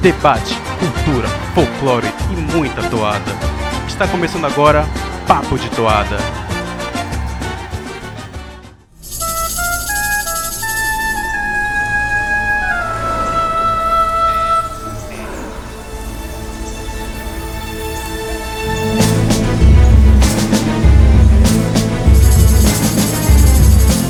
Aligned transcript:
debate, 0.00 0.56
cultura, 0.78 1.28
folclore 1.54 2.08
e 2.30 2.56
muita 2.56 2.82
toada. 2.88 3.32
Está 3.86 4.08
começando 4.08 4.46
agora 4.46 4.86
Papo 5.26 5.58
de 5.58 5.68
Toada. 5.70 6.16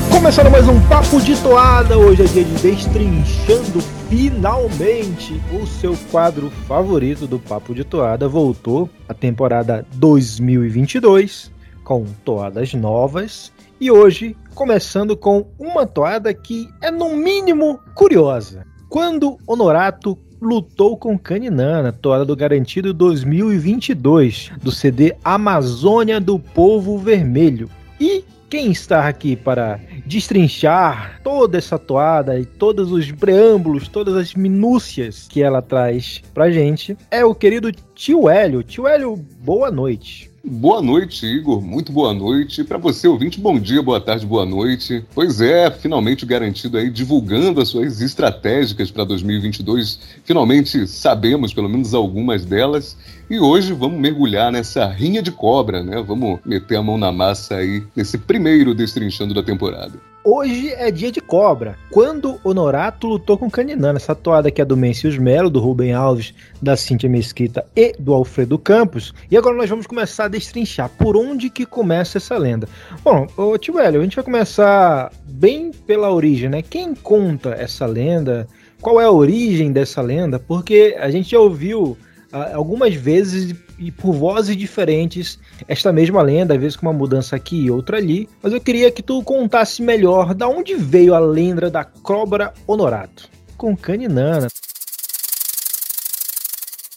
Começando 0.09 0.49
mais 0.49 0.65
um 0.69 0.79
Papo 0.87 1.19
de 1.19 1.35
Toada, 1.35 1.97
hoje 1.97 2.21
é 2.21 2.25
dia 2.27 2.45
de 2.45 2.53
Destrinchando 2.61 4.00
finalmente 4.11 5.41
o 5.53 5.65
seu 5.65 5.95
quadro 6.11 6.49
favorito 6.67 7.25
do 7.25 7.39
Papo 7.39 7.73
de 7.73 7.85
Toada 7.85 8.27
voltou 8.27 8.89
a 9.07 9.13
temporada 9.13 9.85
2022 9.93 11.49
com 11.81 12.03
toadas 12.25 12.73
novas 12.73 13.53
e 13.79 13.89
hoje 13.89 14.35
começando 14.53 15.15
com 15.15 15.45
uma 15.57 15.87
toada 15.87 16.33
que 16.33 16.67
é 16.81 16.91
no 16.91 17.15
mínimo 17.15 17.79
curiosa. 17.95 18.65
Quando 18.89 19.37
Honorato 19.47 20.17
lutou 20.41 20.97
com 20.97 21.17
Caninana, 21.17 21.93
toada 21.93 22.25
do 22.25 22.35
Garantido 22.35 22.93
2022 22.93 24.51
do 24.61 24.73
CD 24.73 25.15
Amazônia 25.23 26.19
do 26.19 26.37
Povo 26.37 26.97
Vermelho. 26.97 27.69
E 27.97 28.25
quem 28.51 28.69
está 28.69 29.07
aqui 29.07 29.37
para 29.37 29.79
destrinchar 30.05 31.21
toda 31.23 31.57
essa 31.57 31.79
toada 31.79 32.37
e 32.37 32.45
todos 32.45 32.91
os 32.91 33.09
preâmbulos, 33.09 33.87
todas 33.87 34.13
as 34.13 34.35
minúcias 34.35 35.25
que 35.29 35.41
ela 35.41 35.61
traz 35.61 36.21
pra 36.33 36.51
gente 36.51 36.97
é 37.09 37.23
o 37.23 37.33
querido 37.33 37.71
Tio 37.95 38.27
Hélio. 38.27 38.61
Tio 38.61 38.89
Hélio, 38.89 39.15
boa 39.41 39.71
noite. 39.71 40.29
Boa 40.43 40.81
noite, 40.81 41.25
Igor. 41.25 41.61
Muito 41.61 41.93
boa 41.93 42.13
noite. 42.13 42.63
Para 42.63 42.79
você, 42.79 43.07
ouvinte, 43.07 43.39
bom 43.39 43.59
dia, 43.59 43.81
boa 43.81 44.01
tarde, 44.01 44.25
boa 44.25 44.45
noite. 44.45 45.05
Pois 45.13 45.39
é, 45.39 45.69
finalmente 45.69 46.25
garantido 46.25 46.77
aí, 46.77 46.89
divulgando 46.89 47.61
as 47.61 47.69
suas 47.69 48.01
estratégicas 48.01 48.89
para 48.91 49.05
2022. 49.05 49.99
Finalmente 50.25 50.87
sabemos 50.87 51.53
pelo 51.53 51.69
menos 51.69 51.93
algumas 51.93 52.43
delas. 52.43 52.97
E 53.31 53.39
hoje 53.39 53.71
vamos 53.71 53.97
mergulhar 53.97 54.51
nessa 54.51 54.85
rinha 54.85 55.21
de 55.21 55.31
cobra, 55.31 55.81
né? 55.81 56.03
Vamos 56.05 56.41
meter 56.45 56.75
a 56.75 56.83
mão 56.83 56.97
na 56.97 57.13
massa 57.13 57.55
aí 57.55 57.81
nesse 57.95 58.17
primeiro 58.17 58.75
destrinchando 58.75 59.33
da 59.33 59.41
temporada. 59.41 59.93
Hoje 60.21 60.73
é 60.73 60.91
dia 60.91 61.13
de 61.13 61.21
cobra. 61.21 61.77
Quando 61.89 62.41
Honorato 62.43 63.07
lutou 63.07 63.37
com 63.37 63.49
Caninana, 63.49 63.97
essa 63.97 64.13
toada 64.13 64.51
que 64.51 64.61
é 64.61 64.65
do 64.65 64.75
Mencius 64.75 65.17
Melo, 65.17 65.49
do 65.49 65.61
Rubem 65.61 65.93
Alves, 65.93 66.33
da 66.61 66.75
Cíntia 66.75 67.09
Mesquita 67.09 67.65
e 67.73 67.93
do 67.97 68.13
Alfredo 68.13 68.59
Campos. 68.59 69.13
E 69.31 69.37
agora 69.37 69.55
nós 69.55 69.69
vamos 69.69 69.87
começar 69.87 70.25
a 70.25 70.27
destrinchar 70.27 70.89
por 70.89 71.15
onde 71.15 71.49
que 71.49 71.65
começa 71.65 72.17
essa 72.17 72.37
lenda. 72.37 72.67
Bom, 73.01 73.27
ô 73.37 73.57
tio 73.57 73.79
Hélio, 73.79 74.01
a 74.01 74.03
gente 74.03 74.17
vai 74.17 74.25
começar 74.25 75.09
bem 75.23 75.71
pela 75.87 76.11
origem, 76.11 76.49
né? 76.49 76.61
Quem 76.61 76.93
conta 76.93 77.51
essa 77.51 77.85
lenda? 77.85 78.45
Qual 78.81 78.99
é 78.99 79.05
a 79.05 79.11
origem 79.11 79.71
dessa 79.71 80.01
lenda? 80.01 80.37
Porque 80.37 80.97
a 80.99 81.09
gente 81.09 81.31
já 81.31 81.39
ouviu 81.39 81.97
algumas 82.31 82.93
vezes 82.95 83.55
e 83.77 83.91
por 83.91 84.13
vozes 84.13 84.55
diferentes 84.55 85.39
esta 85.67 85.91
mesma 85.91 86.21
lenda, 86.21 86.53
às 86.53 86.59
vezes 86.59 86.75
com 86.75 86.85
uma 86.85 86.93
mudança 86.93 87.35
aqui 87.35 87.65
e 87.65 87.71
outra 87.71 87.97
ali. 87.97 88.29
Mas 88.41 88.53
eu 88.53 88.61
queria 88.61 88.91
que 88.91 89.01
tu 89.01 89.23
contasse 89.23 89.81
melhor 89.81 90.33
da 90.33 90.47
onde 90.47 90.75
veio 90.75 91.13
a 91.13 91.19
lenda 91.19 91.69
da 91.69 91.83
cobra 91.83 92.53
Honorato. 92.67 93.29
Com 93.57 93.75
Caninana. 93.75 94.47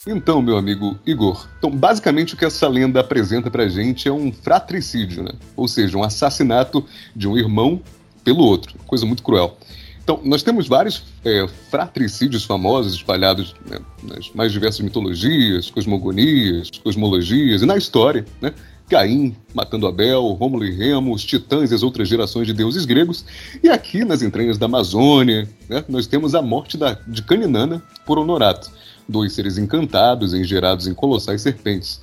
Então, 0.07 0.43
meu 0.43 0.59
amigo 0.59 0.99
Igor, 1.07 1.49
então 1.59 1.71
basicamente 1.71 2.35
o 2.35 2.37
que 2.37 2.45
essa 2.45 2.69
lenda 2.69 3.01
apresenta 3.01 3.51
pra 3.51 3.67
gente 3.69 4.07
é 4.07 4.13
um 4.13 4.31
fratricídio, 4.31 5.23
né? 5.23 5.33
Ou 5.57 5.67
seja, 5.67 5.97
um 5.97 6.03
assassinato 6.03 6.85
de 7.17 7.27
um 7.27 7.39
irmão 7.39 7.81
pelo 8.23 8.41
outro, 8.41 8.75
coisa 8.87 9.07
muito 9.07 9.23
cruel. 9.23 9.57
Então, 10.05 10.21
nós 10.23 10.43
temos 10.43 10.69
vários 10.69 11.03
é, 11.25 11.47
fratricídios 11.71 12.45
famosos 12.45 12.95
espalhados 12.95 13.55
né, 13.67 13.79
nas 14.03 14.31
mais 14.35 14.53
diversas 14.53 14.81
mitologias, 14.81 15.71
cosmogonias, 15.71 16.71
cosmologias 16.83 17.63
e 17.63 17.67
na 17.67 17.77
história, 17.77 18.25
né? 18.41 18.53
Caim 18.87 19.35
matando 19.55 19.87
Abel, 19.87 20.23
Rômulo 20.33 20.63
e 20.63 20.71
Remo, 20.71 21.15
os 21.15 21.25
titãs 21.25 21.71
e 21.71 21.75
as 21.75 21.83
outras 21.83 22.07
gerações 22.07 22.47
de 22.47 22.53
deuses 22.53 22.85
gregos. 22.85 23.25
E 23.63 23.71
aqui 23.71 24.05
nas 24.05 24.21
entranhas 24.21 24.59
da 24.59 24.67
Amazônia, 24.67 25.49
né, 25.71 25.83
nós 25.89 26.07
temos 26.07 26.35
a 26.35 26.43
morte 26.43 26.77
da, 26.77 26.99
de 27.07 27.23
Caninana 27.23 27.83
por 28.05 28.19
Honorato, 28.19 28.71
dois 29.09 29.33
seres 29.33 29.57
encantados 29.57 30.35
engerados 30.35 30.87
em 30.87 30.93
colossais 30.93 31.41
serpentes. 31.41 31.99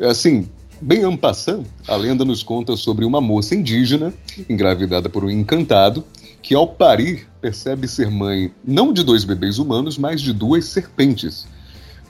Assim, 0.00 0.48
bem 0.80 1.02
ampassando, 1.02 1.66
a 1.88 1.96
lenda 1.96 2.24
nos 2.24 2.44
conta 2.44 2.76
sobre 2.76 3.04
uma 3.04 3.20
moça 3.20 3.56
indígena 3.56 4.14
engravidada 4.48 5.08
por 5.08 5.24
um 5.24 5.30
encantado 5.30 6.04
que 6.42 6.54
ao 6.54 6.66
parir 6.66 7.28
percebe 7.40 7.86
ser 7.88 8.10
mãe 8.10 8.52
não 8.64 8.92
de 8.92 9.02
dois 9.02 9.24
bebês 9.24 9.58
humanos, 9.58 9.98
mas 9.98 10.20
de 10.20 10.32
duas 10.32 10.64
serpentes. 10.66 11.46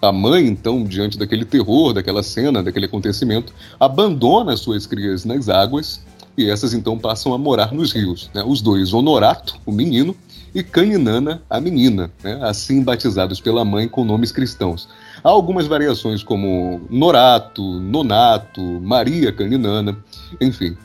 A 0.03 0.11
mãe, 0.11 0.47
então, 0.47 0.85
diante 0.85 1.19
daquele 1.19 1.45
terror, 1.45 1.93
daquela 1.93 2.23
cena, 2.23 2.63
daquele 2.63 2.87
acontecimento, 2.87 3.53
abandona 3.79 4.57
suas 4.57 4.87
crias 4.87 5.25
nas 5.25 5.49
águas 5.49 6.01
e 6.39 6.49
essas 6.49 6.73
então 6.73 6.99
passam 6.99 7.35
a 7.35 7.39
morar 7.39 7.73
nos 7.73 7.93
rios. 7.93 8.31
Né? 8.35 8.43
Os 8.47 8.63
dois, 8.63 8.95
Honorato, 8.95 9.61
o 9.67 9.73
menino, 9.73 10.17
e 10.55 10.63
Caninana, 10.63 11.43
a 11.49 11.61
menina, 11.61 12.11
né? 12.25 12.39
assim 12.43 12.83
batizados 12.83 13.41
pela 13.41 13.65
mãe 13.65 13.89
com 13.89 14.05
nomes 14.05 14.33
cristãos. 14.33 14.89
Há 15.23 15.29
algumas 15.29 15.67
variações 15.67 16.23
como 16.23 16.81
Norato, 16.91 17.63
Nonato, 17.63 18.61
Maria 18.81 19.33
Caninana, 19.33 19.97
enfim. 20.41 20.77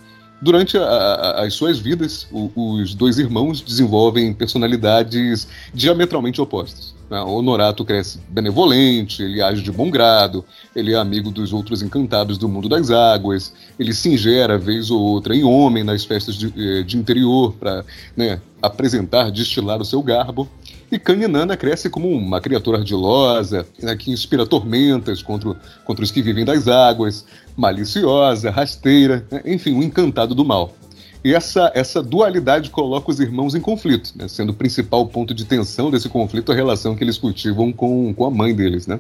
Durante 0.41 0.78
a, 0.78 0.84
a, 0.84 1.44
as 1.46 1.53
suas 1.53 1.79
vidas, 1.79 2.28
o, 2.31 2.51
os 2.56 2.94
dois 2.94 3.18
irmãos 3.18 3.62
desenvolvem 3.62 4.34
personalidades 4.34 5.47
diametralmente 5.73 6.41
opostas. 6.41 6.94
Né? 7.09 7.19
O 7.22 7.35
Honorato 7.35 7.85
cresce 7.85 8.19
benevolente, 8.29 9.23
ele 9.23 9.41
age 9.41 9.62
de 9.62 9.72
bom 9.72 9.90
grado, 9.90 10.44
ele 10.75 10.94
é 10.94 10.97
amigo 10.97 11.31
dos 11.31 11.53
outros 11.53 11.81
encantados 11.81 12.38
do 12.38 12.50
mundo 12.50 12.68
das 12.68 12.90
águas, 12.91 13.53
ele 13.79 13.94
se 13.94 14.09
ingera 14.09 14.57
vez 14.57 14.90
ou 14.90 15.01
outra 15.01 15.35
em 15.35 15.44
homem 15.44 15.84
nas 15.84 16.03
festas 16.03 16.35
de, 16.35 16.53
eh, 16.57 16.84
de 16.84 16.97
interior 16.97 17.53
para 17.53 17.85
né, 18.16 18.41
apresentar, 18.62 19.31
destilar 19.31 19.81
o 19.81 19.85
seu 19.85 20.02
garbo. 20.02 20.50
E 20.95 21.00
Caninana 21.00 21.57
cresce 21.57 21.89
como 21.89 22.09
uma 22.09 22.39
criatura 22.39 22.78
ardilosa, 22.78 23.67
né, 23.83 23.97
que 23.97 24.11
inspira 24.11 24.45
tormentas 24.45 25.22
contra, 25.22 25.53
contra 25.83 26.06
os 26.06 26.09
que 26.09 26.22
vivem 26.22 26.45
das 26.45 26.69
águas, 26.69 27.25
maliciosa, 27.53 28.50
rasteira, 28.50 29.25
né, 29.29 29.41
enfim, 29.45 29.73
o 29.73 29.79
um 29.79 29.84
encantado 29.84 30.34
do 30.34 30.45
mal. 30.45 30.73
E 31.22 31.34
essa, 31.34 31.69
essa 31.75 32.01
dualidade 32.01 32.69
coloca 32.69 33.11
os 33.11 33.19
irmãos 33.19 33.55
em 33.55 33.59
conflito, 33.59 34.13
né, 34.16 34.29
sendo 34.29 34.51
o 34.51 34.53
principal 34.53 35.05
ponto 35.05 35.34
de 35.34 35.44
tensão 35.44 35.91
desse 35.91 36.07
conflito 36.07 36.53
a 36.53 36.55
relação 36.55 36.95
que 36.95 37.03
eles 37.03 37.17
cultivam 37.17 37.73
com, 37.73 38.13
com 38.13 38.25
a 38.25 38.31
mãe 38.31 38.55
deles. 38.55 38.88
Né? 38.88 38.97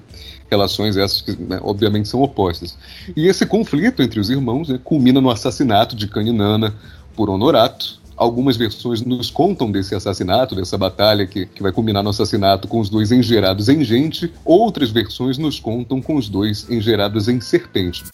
Relações 0.51 0.97
essas 0.97 1.21
que, 1.21 1.31
né, 1.41 1.61
obviamente, 1.63 2.09
são 2.09 2.21
opostas. 2.21 2.77
E 3.15 3.25
esse 3.25 3.45
conflito 3.45 4.03
entre 4.03 4.19
os 4.19 4.29
irmãos 4.29 4.67
né, 4.67 4.77
culmina 4.83 5.21
no 5.21 5.29
assassinato 5.29 5.95
de 5.95 6.09
Caninana 6.09 6.75
por 7.15 7.29
Honorato, 7.29 8.03
Algumas 8.17 8.55
versões 8.55 9.01
nos 9.01 9.29
contam 9.29 9.69
desse 9.69 9.93
assassinato, 9.93 10.55
dessa 10.55 10.77
batalha 10.77 11.27
que, 11.27 11.45
que 11.45 11.61
vai 11.61 11.71
culminar 11.71 12.01
no 12.01 12.11
assassinato 12.11 12.67
com 12.67 12.79
os 12.79 12.89
dois 12.89 13.11
engerados 13.11 13.67
em 13.67 13.83
gente. 13.83 14.31
Outras 14.45 14.89
versões 14.89 15.37
nos 15.37 15.59
contam 15.59 16.01
com 16.01 16.15
os 16.15 16.29
dois 16.29 16.69
engerados 16.69 17.27
em 17.27 17.41
serpente. 17.41 18.05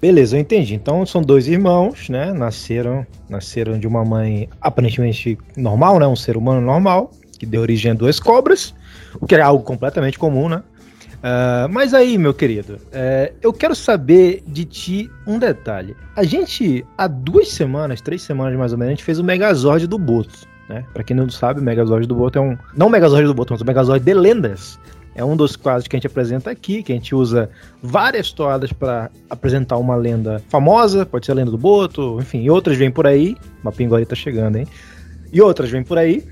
Beleza, 0.00 0.36
eu 0.36 0.40
entendi. 0.40 0.74
Então 0.74 1.04
são 1.04 1.22
dois 1.22 1.46
irmãos, 1.46 2.08
né? 2.08 2.32
Nasceram, 2.32 3.06
nasceram 3.28 3.78
de 3.78 3.86
uma 3.86 4.04
mãe 4.04 4.48
aparentemente 4.60 5.38
normal, 5.56 5.98
né? 5.98 6.06
Um 6.06 6.16
ser 6.16 6.36
humano 6.36 6.60
normal, 6.60 7.10
que 7.38 7.44
deu 7.44 7.60
origem 7.60 7.92
a 7.92 7.94
duas 7.94 8.18
cobras, 8.18 8.74
o 9.20 9.26
que 9.26 9.34
é 9.34 9.40
algo 9.40 9.62
completamente 9.64 10.18
comum, 10.18 10.48
né? 10.48 10.62
Uh, 11.24 11.66
mas 11.70 11.94
aí, 11.94 12.18
meu 12.18 12.34
querido, 12.34 12.74
uh, 12.74 13.34
eu 13.40 13.50
quero 13.50 13.74
saber 13.74 14.42
de 14.46 14.66
ti 14.66 15.10
um 15.26 15.38
detalhe. 15.38 15.96
A 16.14 16.22
gente, 16.22 16.84
há 16.98 17.06
duas 17.06 17.48
semanas, 17.48 18.02
três 18.02 18.20
semanas 18.20 18.58
mais 18.58 18.72
ou 18.72 18.78
menos, 18.78 18.90
a 18.90 18.94
gente 18.94 19.04
fez 19.04 19.18
o 19.18 19.24
Megazord 19.24 19.86
do 19.86 19.98
Boto. 19.98 20.46
Né? 20.68 20.84
Pra 20.92 21.02
quem 21.02 21.16
não 21.16 21.30
sabe, 21.30 21.60
o 21.60 21.62
Megazord 21.62 22.06
do 22.06 22.14
Boto 22.14 22.38
é 22.38 22.42
um. 22.42 22.58
Não 22.76 22.88
o 22.88 22.90
Megazord 22.90 23.26
do 23.26 23.32
Boto, 23.32 23.54
mas 23.54 23.62
o 23.62 23.64
Megazord 23.64 24.04
de 24.04 24.12
lendas. 24.12 24.78
É 25.14 25.24
um 25.24 25.34
dos 25.34 25.56
quadros 25.56 25.88
que 25.88 25.94
a 25.94 25.98
gente 25.98 26.08
apresenta 26.08 26.50
aqui, 26.50 26.82
que 26.82 26.92
a 26.92 26.94
gente 26.94 27.14
usa 27.14 27.48
várias 27.80 28.30
toadas 28.32 28.72
para 28.72 29.10
apresentar 29.30 29.78
uma 29.78 29.94
lenda 29.94 30.42
famosa, 30.48 31.06
pode 31.06 31.24
ser 31.24 31.32
a 31.32 31.36
lenda 31.36 31.52
do 31.52 31.56
Boto, 31.56 32.18
enfim, 32.20 32.42
e 32.42 32.50
outras 32.50 32.76
vêm 32.76 32.90
por 32.90 33.06
aí. 33.06 33.34
Uma 33.62 33.72
pinguari 33.72 34.04
tá 34.04 34.16
chegando, 34.16 34.56
hein? 34.56 34.66
E 35.32 35.40
outras 35.40 35.70
vêm 35.70 35.84
por 35.84 35.96
aí. 35.96 36.22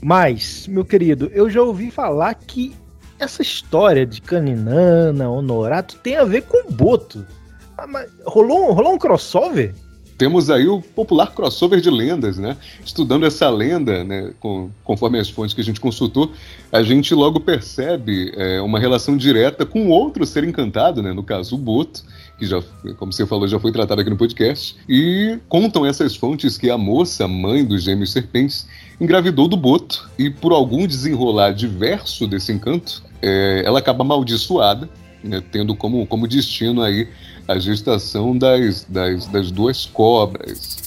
Mas, 0.00 0.66
meu 0.66 0.84
querido, 0.84 1.30
eu 1.34 1.50
já 1.50 1.60
ouvi 1.60 1.90
falar 1.90 2.32
que 2.34 2.72
essa 3.20 3.42
história 3.42 4.06
de 4.06 4.20
Caninana, 4.20 5.28
Honorato, 5.28 5.96
tem 5.96 6.16
a 6.16 6.24
ver 6.24 6.42
com 6.42 6.70
Boto. 6.72 7.26
Ah, 7.76 7.86
rolou, 8.26 8.72
rolou 8.72 8.94
um 8.94 8.98
crossover? 8.98 9.74
temos 10.20 10.50
aí 10.50 10.68
o 10.68 10.82
popular 10.82 11.32
crossover 11.34 11.80
de 11.80 11.88
lendas, 11.88 12.36
né? 12.36 12.54
Estudando 12.84 13.24
essa 13.24 13.48
lenda, 13.48 14.04
né, 14.04 14.34
com, 14.38 14.68
conforme 14.84 15.18
as 15.18 15.30
fontes 15.30 15.54
que 15.54 15.62
a 15.62 15.64
gente 15.64 15.80
consultou, 15.80 16.30
a 16.70 16.82
gente 16.82 17.14
logo 17.14 17.40
percebe 17.40 18.30
é, 18.36 18.60
uma 18.60 18.78
relação 18.78 19.16
direta 19.16 19.64
com 19.64 19.88
outro 19.88 20.26
ser 20.26 20.44
encantado, 20.44 21.02
né? 21.02 21.10
No 21.14 21.22
caso, 21.22 21.54
o 21.54 21.58
Boto, 21.58 22.04
que 22.38 22.44
já, 22.44 22.62
como 22.98 23.10
você 23.10 23.24
falou, 23.26 23.48
já 23.48 23.58
foi 23.58 23.72
tratado 23.72 24.02
aqui 24.02 24.10
no 24.10 24.16
podcast. 24.18 24.76
E 24.86 25.38
contam 25.48 25.86
essas 25.86 26.14
fontes 26.14 26.58
que 26.58 26.68
a 26.68 26.76
moça, 26.76 27.26
mãe 27.26 27.64
dos 27.64 27.82
gêmeos 27.82 28.12
serpentes, 28.12 28.68
engravidou 29.00 29.48
do 29.48 29.56
Boto 29.56 30.06
e 30.18 30.28
por 30.28 30.52
algum 30.52 30.86
desenrolar 30.86 31.52
diverso 31.52 32.26
desse 32.26 32.52
encanto, 32.52 33.02
é, 33.22 33.62
ela 33.64 33.78
acaba 33.78 34.02
amaldiçoada, 34.02 34.88
né, 35.22 35.42
tendo 35.52 35.74
como, 35.74 36.06
como 36.06 36.26
destino 36.26 36.82
aí 36.82 37.08
a 37.46 37.58
gestação 37.58 38.36
das, 38.36 38.84
das, 38.88 39.26
das 39.26 39.50
duas 39.50 39.86
cobras. 39.86 40.78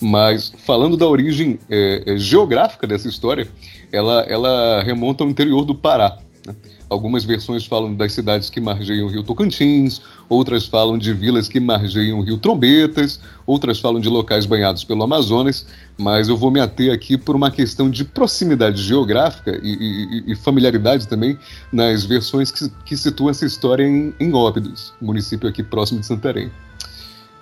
Mas 0.00 0.52
falando 0.64 0.96
da 0.96 1.06
origem 1.06 1.58
é, 1.68 2.02
é, 2.06 2.16
geográfica 2.16 2.86
dessa 2.86 3.08
história, 3.08 3.48
ela, 3.92 4.22
ela 4.28 4.82
remonta 4.82 5.24
ao 5.24 5.30
interior 5.30 5.64
do 5.64 5.74
Pará. 5.74 6.18
Né? 6.48 6.56
Algumas 6.88 7.24
versões 7.24 7.66
falam 7.66 7.94
das 7.94 8.12
cidades 8.12 8.48
que 8.48 8.60
margeiam 8.60 9.06
o 9.06 9.10
rio 9.10 9.22
Tocantins, 9.22 10.00
outras 10.28 10.64
falam 10.66 10.96
de 10.96 11.12
vilas 11.12 11.46
que 11.46 11.60
margeiam 11.60 12.18
o 12.18 12.22
rio 12.22 12.38
Trombetas, 12.38 13.20
outras 13.46 13.78
falam 13.78 14.00
de 14.00 14.08
locais 14.08 14.46
banhados 14.46 14.82
pelo 14.82 15.02
Amazonas, 15.02 15.66
mas 15.98 16.28
eu 16.28 16.36
vou 16.38 16.50
me 16.50 16.58
ater 16.58 16.92
aqui 16.92 17.18
por 17.18 17.36
uma 17.36 17.50
questão 17.50 17.90
de 17.90 18.02
proximidade 18.02 18.82
geográfica 18.82 19.60
e, 19.62 20.24
e, 20.26 20.32
e 20.32 20.36
familiaridade 20.36 21.06
também 21.06 21.38
nas 21.70 22.04
versões 22.04 22.50
que, 22.50 22.70
que 22.86 22.96
situam 22.96 23.28
essa 23.28 23.44
história 23.44 23.84
em, 23.84 24.14
em 24.18 24.32
Óbidos, 24.32 24.94
município 25.00 25.48
aqui 25.48 25.62
próximo 25.62 26.00
de 26.00 26.06
Santarém. 26.06 26.50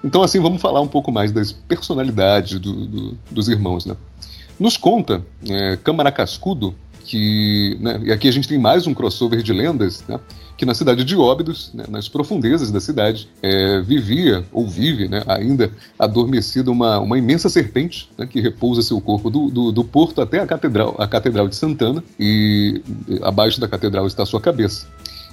Então, 0.02 0.22
assim, 0.22 0.40
vamos 0.40 0.60
falar 0.60 0.80
um 0.80 0.88
pouco 0.88 1.12
mais 1.12 1.30
das 1.30 1.52
personalidades 1.52 2.58
do, 2.58 2.86
do, 2.86 3.18
dos 3.30 3.48
irmãos, 3.48 3.86
né? 3.86 3.96
Nos 4.58 4.76
conta 4.76 5.22
é, 5.48 5.76
Câmara 5.76 6.10
Cascudo, 6.10 6.74
que, 7.06 7.76
né, 7.80 8.00
e 8.04 8.12
aqui 8.12 8.28
a 8.28 8.32
gente 8.32 8.48
tem 8.48 8.58
mais 8.58 8.86
um 8.86 8.92
crossover 8.92 9.40
de 9.40 9.52
lendas, 9.52 10.04
né, 10.08 10.18
que 10.56 10.66
na 10.66 10.74
cidade 10.74 11.04
de 11.04 11.16
Óbidos, 11.16 11.70
né, 11.72 11.84
nas 11.88 12.08
profundezas 12.08 12.72
da 12.72 12.80
cidade, 12.80 13.28
é, 13.40 13.80
vivia, 13.80 14.44
ou 14.52 14.66
vive 14.66 15.06
né, 15.06 15.22
ainda, 15.26 15.70
adormecida 15.96 16.70
uma, 16.70 16.98
uma 16.98 17.16
imensa 17.16 17.48
serpente 17.48 18.10
né, 18.18 18.26
que 18.26 18.40
repousa 18.40 18.82
seu 18.82 19.00
corpo 19.00 19.30
do, 19.30 19.48
do, 19.48 19.70
do, 19.70 19.84
porto 19.84 20.20
até 20.20 20.40
a 20.40 20.46
catedral, 20.46 20.96
a 20.98 21.06
catedral 21.06 21.46
de 21.46 21.54
Santana, 21.54 22.02
e 22.18 22.82
abaixo 23.22 23.60
da 23.60 23.68
catedral 23.68 24.06
está 24.06 24.26
sua 24.26 24.40
cabeça. 24.40 24.86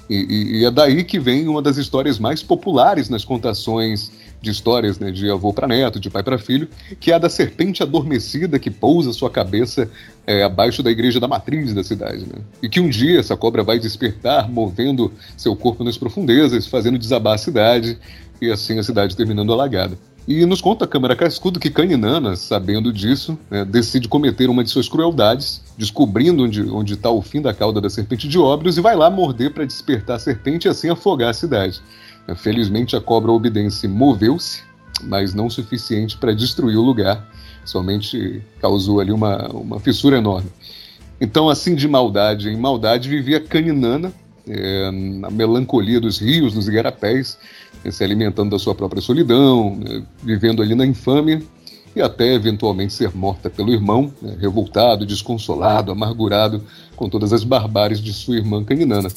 E, 0.08 0.14
e, 0.14 0.58
e 0.58 0.64
é 0.64 0.70
daí 0.70 1.02
que 1.02 1.18
vem 1.18 1.48
uma 1.48 1.62
das 1.62 1.76
histórias 1.76 2.18
mais 2.18 2.42
populares 2.42 3.08
nas 3.08 3.24
contações 3.24 4.12
de 4.44 4.50
histórias 4.50 4.98
né, 4.98 5.10
de 5.10 5.30
avô 5.30 5.52
para 5.52 5.66
neto, 5.66 5.98
de 5.98 6.10
pai 6.10 6.22
para 6.22 6.38
filho, 6.38 6.68
que 7.00 7.10
é 7.10 7.14
a 7.14 7.18
da 7.18 7.28
serpente 7.28 7.82
adormecida 7.82 8.58
que 8.58 8.70
pousa 8.70 9.12
sua 9.12 9.30
cabeça 9.30 9.90
é, 10.26 10.44
abaixo 10.44 10.82
da 10.82 10.90
igreja 10.90 11.18
da 11.18 11.26
matriz 11.26 11.72
da 11.72 11.82
cidade. 11.82 12.20
Né? 12.20 12.42
E 12.62 12.68
que 12.68 12.78
um 12.78 12.88
dia 12.88 13.18
essa 13.18 13.36
cobra 13.36 13.62
vai 13.62 13.78
despertar, 13.78 14.48
movendo 14.48 15.12
seu 15.36 15.56
corpo 15.56 15.82
nas 15.82 15.96
profundezas, 15.96 16.66
fazendo 16.66 16.98
desabar 16.98 17.34
a 17.34 17.38
cidade, 17.38 17.98
e 18.40 18.50
assim 18.50 18.78
a 18.78 18.82
cidade 18.82 19.16
terminando 19.16 19.52
alagada. 19.52 19.96
E 20.26 20.46
nos 20.46 20.60
conta 20.60 20.86
a 20.86 20.88
Câmara 20.88 21.14
Cascudo 21.14 21.60
que 21.60 21.68
Caninana, 21.68 22.34
sabendo 22.34 22.90
disso, 22.90 23.38
né, 23.50 23.62
decide 23.62 24.08
cometer 24.08 24.48
uma 24.48 24.64
de 24.64 24.70
suas 24.70 24.88
crueldades, 24.88 25.62
descobrindo 25.76 26.44
onde 26.74 26.94
está 26.94 27.10
o 27.10 27.20
fim 27.20 27.42
da 27.42 27.52
cauda 27.52 27.78
da 27.78 27.90
serpente 27.90 28.26
de 28.26 28.38
Óbrios 28.38 28.78
e 28.78 28.80
vai 28.80 28.96
lá 28.96 29.10
morder 29.10 29.52
para 29.52 29.66
despertar 29.66 30.16
a 30.16 30.18
serpente 30.18 30.66
e 30.66 30.70
assim 30.70 30.88
afogar 30.88 31.30
a 31.30 31.34
cidade. 31.34 31.82
Felizmente 32.36 32.96
a 32.96 33.00
cobra 33.00 33.30
obidense 33.30 33.86
moveu-se, 33.86 34.62
mas 35.02 35.34
não 35.34 35.46
o 35.46 35.50
suficiente 35.50 36.16
para 36.16 36.32
destruir 36.32 36.76
o 36.76 36.82
lugar, 36.82 37.28
somente 37.64 38.42
causou 38.60 39.00
ali 39.00 39.12
uma, 39.12 39.48
uma 39.48 39.80
fissura 39.80 40.18
enorme. 40.18 40.50
Então, 41.20 41.48
assim 41.48 41.74
de 41.74 41.86
maldade 41.86 42.48
em 42.48 42.56
maldade, 42.56 43.08
vivia 43.08 43.40
Caninana, 43.40 44.12
é, 44.48 44.90
melancolia 45.30 46.00
dos 46.00 46.18
rios, 46.18 46.54
dos 46.54 46.68
igarapés, 46.68 47.38
né, 47.84 47.90
se 47.90 48.02
alimentando 48.04 48.50
da 48.50 48.58
sua 48.58 48.74
própria 48.74 49.00
solidão, 49.00 49.76
né, 49.76 50.02
vivendo 50.22 50.62
ali 50.62 50.74
na 50.74 50.84
infâmia, 50.84 51.42
e 51.96 52.02
até 52.02 52.34
eventualmente 52.34 52.92
ser 52.92 53.14
morta 53.14 53.48
pelo 53.48 53.72
irmão, 53.72 54.12
né, 54.20 54.36
revoltado, 54.40 55.06
desconsolado, 55.06 55.92
amargurado 55.92 56.62
com 56.96 57.08
todas 57.08 57.32
as 57.32 57.44
barbáries 57.44 58.00
de 58.00 58.12
sua 58.12 58.36
irmã 58.36 58.64
Caninana. 58.64 59.08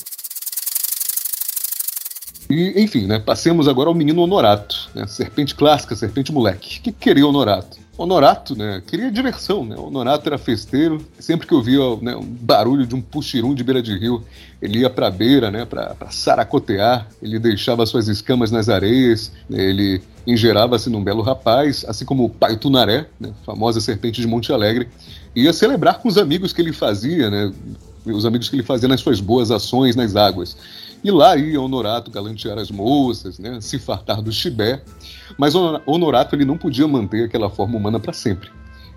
E, 2.49 2.81
enfim, 2.81 3.05
né, 3.05 3.19
passemos 3.19 3.67
agora 3.67 3.89
ao 3.89 3.95
menino 3.95 4.21
Honorato, 4.21 4.89
né, 4.95 5.05
serpente 5.07 5.53
clássica, 5.53 5.95
serpente 5.95 6.31
moleque. 6.31 6.79
O 6.79 6.81
que 6.81 6.91
queria 6.91 7.27
Honorato? 7.27 7.77
Honorato, 7.97 8.55
né, 8.55 8.81
queria 8.85 9.11
diversão, 9.11 9.65
né? 9.65 9.75
Honorato 9.75 10.29
era 10.29 10.37
festeiro. 10.37 11.03
Sempre 11.19 11.47
que 11.47 11.53
ouvia 11.53 11.79
né, 11.99 12.15
um 12.15 12.23
barulho 12.23 12.85
de 12.85 12.93
um 12.93 13.01
puxirum 13.01 13.55
de 13.55 13.63
beira 13.63 13.81
de 13.81 13.97
rio, 13.97 14.23
ele 14.61 14.79
ia 14.79 14.89
para 14.89 15.07
a 15.07 15.11
beira, 15.11 15.49
né, 15.49 15.65
para 15.65 15.95
saracotear. 16.11 17.07
Ele 17.21 17.39
deixava 17.39 17.85
suas 17.87 18.07
escamas 18.07 18.51
nas 18.51 18.69
areias. 18.69 19.31
Né, 19.49 19.63
ele 19.63 20.01
engerava-se 20.27 20.91
num 20.91 21.03
belo 21.03 21.23
rapaz, 21.23 21.83
assim 21.87 22.05
como 22.05 22.25
o 22.25 22.29
pai 22.29 22.55
Tunaré, 22.55 23.07
né, 23.19 23.31
famosa 23.43 23.81
serpente 23.81 24.21
de 24.21 24.27
Monte 24.27 24.53
Alegre, 24.53 24.87
ia 25.35 25.51
celebrar 25.51 25.99
com 25.99 26.07
os 26.07 26.19
amigos 26.19 26.53
que 26.53 26.61
ele 26.61 26.73
fazia, 26.73 27.31
né, 27.31 27.51
os 28.05 28.25
amigos 28.25 28.47
que 28.47 28.55
ele 28.55 28.63
fazia 28.63 28.87
nas 28.87 29.01
suas 29.01 29.19
boas 29.19 29.49
ações 29.49 29.95
nas 29.95 30.15
águas. 30.15 30.55
E 31.07 31.11
lá 31.11 31.37
ia 31.37 31.61
Honorato 31.61 32.11
galantear 32.11 32.57
as 32.57 32.69
moças, 32.69 33.39
né, 33.39 33.61
se 33.61 33.79
fartar 33.79 34.21
do 34.21 34.29
chibé. 34.29 34.83
Mas 35.37 35.55
Honorato 35.55 36.35
ele 36.35 36.43
não 36.43 36.57
podia 36.57 36.85
manter 36.85 37.23
aquela 37.23 37.49
forma 37.49 37.77
humana 37.77 37.97
para 37.97 38.11
sempre. 38.11 38.49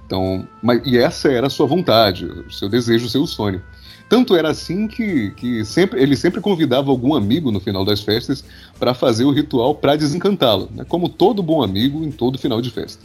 Então, 0.05 0.45
mas, 0.61 0.83
e 0.85 0.99
essa 0.99 1.29
era 1.31 1.47
a 1.47 1.51
sua 1.51 1.69
vontade, 1.69 2.25
o 2.25 2.51
seu 2.51 2.69
desejo, 2.69 3.07
o 3.07 3.09
seu 3.09 3.25
sonho. 3.29 3.62
Tanto 4.09 4.35
era 4.35 4.51
assim 4.51 4.89
que, 4.89 5.31
que 5.37 5.65
sempre, 5.65 6.03
ele 6.03 6.17
sempre 6.17 6.41
convidava 6.41 6.91
algum 6.91 7.15
amigo 7.15 7.53
no 7.53 7.61
final 7.61 7.85
das 7.85 8.01
festas 8.01 8.43
para 8.77 8.93
fazer 8.93 9.23
o 9.23 9.31
ritual 9.31 9.73
para 9.77 9.95
desencantá-lo, 9.95 10.69
né, 10.75 10.85
como 10.89 11.09
todo 11.09 11.45
bom 11.45 11.62
amigo 11.62 12.03
em 12.03 12.11
todo 12.11 12.39
final 12.39 12.61
de 12.61 12.73
festa. 12.73 13.05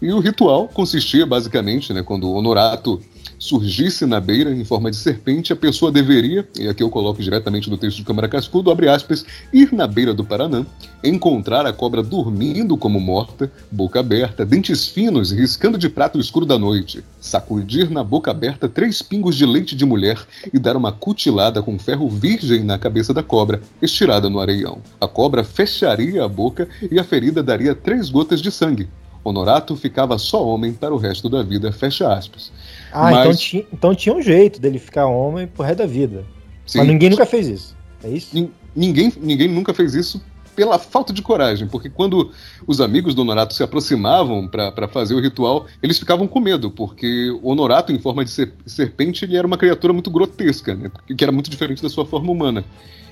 E 0.00 0.12
o 0.12 0.20
ritual 0.20 0.68
consistia 0.68 1.24
basicamente, 1.24 1.92
né, 1.92 2.02
quando 2.02 2.30
Honorato 2.30 3.00
surgisse 3.38 4.04
na 4.04 4.20
beira 4.20 4.50
em 4.50 4.64
forma 4.64 4.90
de 4.90 4.96
serpente, 4.96 5.52
a 5.52 5.56
pessoa 5.56 5.90
deveria, 5.90 6.46
e 6.58 6.68
aqui 6.68 6.82
eu 6.82 6.90
coloco 6.90 7.22
diretamente 7.22 7.70
do 7.70 7.78
texto 7.78 7.98
de 7.98 8.04
Câmara 8.04 8.28
Cascudo, 8.28 8.70
abre 8.70 8.88
aspas, 8.88 9.24
ir 9.52 9.72
na 9.72 9.86
beira 9.86 10.12
do 10.12 10.24
Paranã, 10.24 10.66
encontrar 11.02 11.64
a 11.66 11.72
cobra 11.72 12.02
dormindo 12.02 12.76
como 12.76 13.00
morta, 13.00 13.50
boca 13.70 14.00
aberta, 14.00 14.44
dentes 14.44 14.86
finos 14.86 15.32
riscando 15.32 15.78
de 15.78 15.88
prato 15.88 16.18
escuro 16.18 16.44
da 16.44 16.58
noite, 16.58 17.02
sacudir 17.20 17.90
na 17.90 18.04
boca 18.04 18.30
aberta 18.30 18.68
três 18.68 19.00
pingos 19.00 19.34
de 19.34 19.46
leite 19.46 19.74
de 19.74 19.84
mulher 19.84 20.18
e 20.52 20.58
dar 20.58 20.76
uma 20.76 20.92
cutilada 20.92 21.62
com 21.62 21.78
ferro 21.78 22.08
virgem 22.08 22.64
na 22.64 22.78
cabeça 22.78 23.14
da 23.14 23.22
cobra, 23.22 23.62
estirada 23.80 24.28
no 24.28 24.40
areião. 24.40 24.80
A 25.00 25.08
cobra 25.08 25.42
fecharia 25.44 26.24
a 26.24 26.28
boca 26.28 26.68
e 26.90 26.98
a 26.98 27.04
ferida 27.04 27.42
daria 27.42 27.74
três 27.74 28.10
gotas 28.10 28.40
de 28.40 28.50
sangue. 28.50 28.88
Honorato 29.28 29.76
ficava 29.76 30.18
só 30.18 30.44
homem 30.46 30.72
para 30.72 30.94
o 30.94 30.98
resto 30.98 31.28
da 31.28 31.42
vida, 31.42 31.72
fecha 31.72 32.12
aspas. 32.12 32.52
Ah, 32.92 33.10
então 33.10 33.10
Mas... 33.10 33.20
então, 33.20 33.36
tinha, 33.36 33.66
então 33.72 33.94
tinha 33.94 34.14
um 34.14 34.22
jeito 34.22 34.60
dele 34.60 34.78
ficar 34.78 35.06
homem 35.06 35.46
pro 35.46 35.62
resto 35.64 35.78
da 35.78 35.86
vida. 35.86 36.24
Sim. 36.66 36.78
Mas 36.78 36.86
ninguém 36.88 37.10
nunca 37.10 37.26
fez 37.26 37.46
isso. 37.46 37.76
É 38.02 38.08
isso? 38.08 38.50
Ninguém, 38.74 39.12
ninguém 39.20 39.48
nunca 39.48 39.72
fez 39.72 39.94
isso 39.94 40.20
pela 40.56 40.78
falta 40.78 41.12
de 41.12 41.20
coragem, 41.20 41.68
porque 41.68 41.90
quando 41.90 42.30
os 42.66 42.80
amigos 42.80 43.14
do 43.14 43.20
Honorato 43.20 43.52
se 43.52 43.62
aproximavam 43.62 44.48
para 44.48 44.88
fazer 44.88 45.14
o 45.14 45.20
ritual, 45.20 45.66
eles 45.82 45.98
ficavam 45.98 46.26
com 46.26 46.40
medo, 46.40 46.70
porque 46.70 47.30
o 47.42 47.50
Honorato, 47.50 47.92
em 47.92 47.98
forma 47.98 48.24
de 48.24 48.30
serpente, 48.64 49.26
ele 49.26 49.36
era 49.36 49.46
uma 49.46 49.58
criatura 49.58 49.92
muito 49.92 50.10
grotesca, 50.10 50.74
né, 50.74 50.90
que 51.14 51.22
era 51.22 51.30
muito 51.30 51.50
diferente 51.50 51.82
da 51.82 51.90
sua 51.90 52.06
forma 52.06 52.32
humana. 52.32 52.64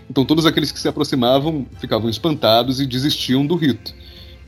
Então 0.09 0.25
todos 0.25 0.47
aqueles 0.47 0.73
que 0.73 0.81
se 0.81 0.89
aproximavam 0.89 1.67
ficavam 1.79 2.09
espantados 2.09 2.81
e 2.81 2.87
desistiam 2.87 3.47
do 3.47 3.57
rito. 3.57 3.95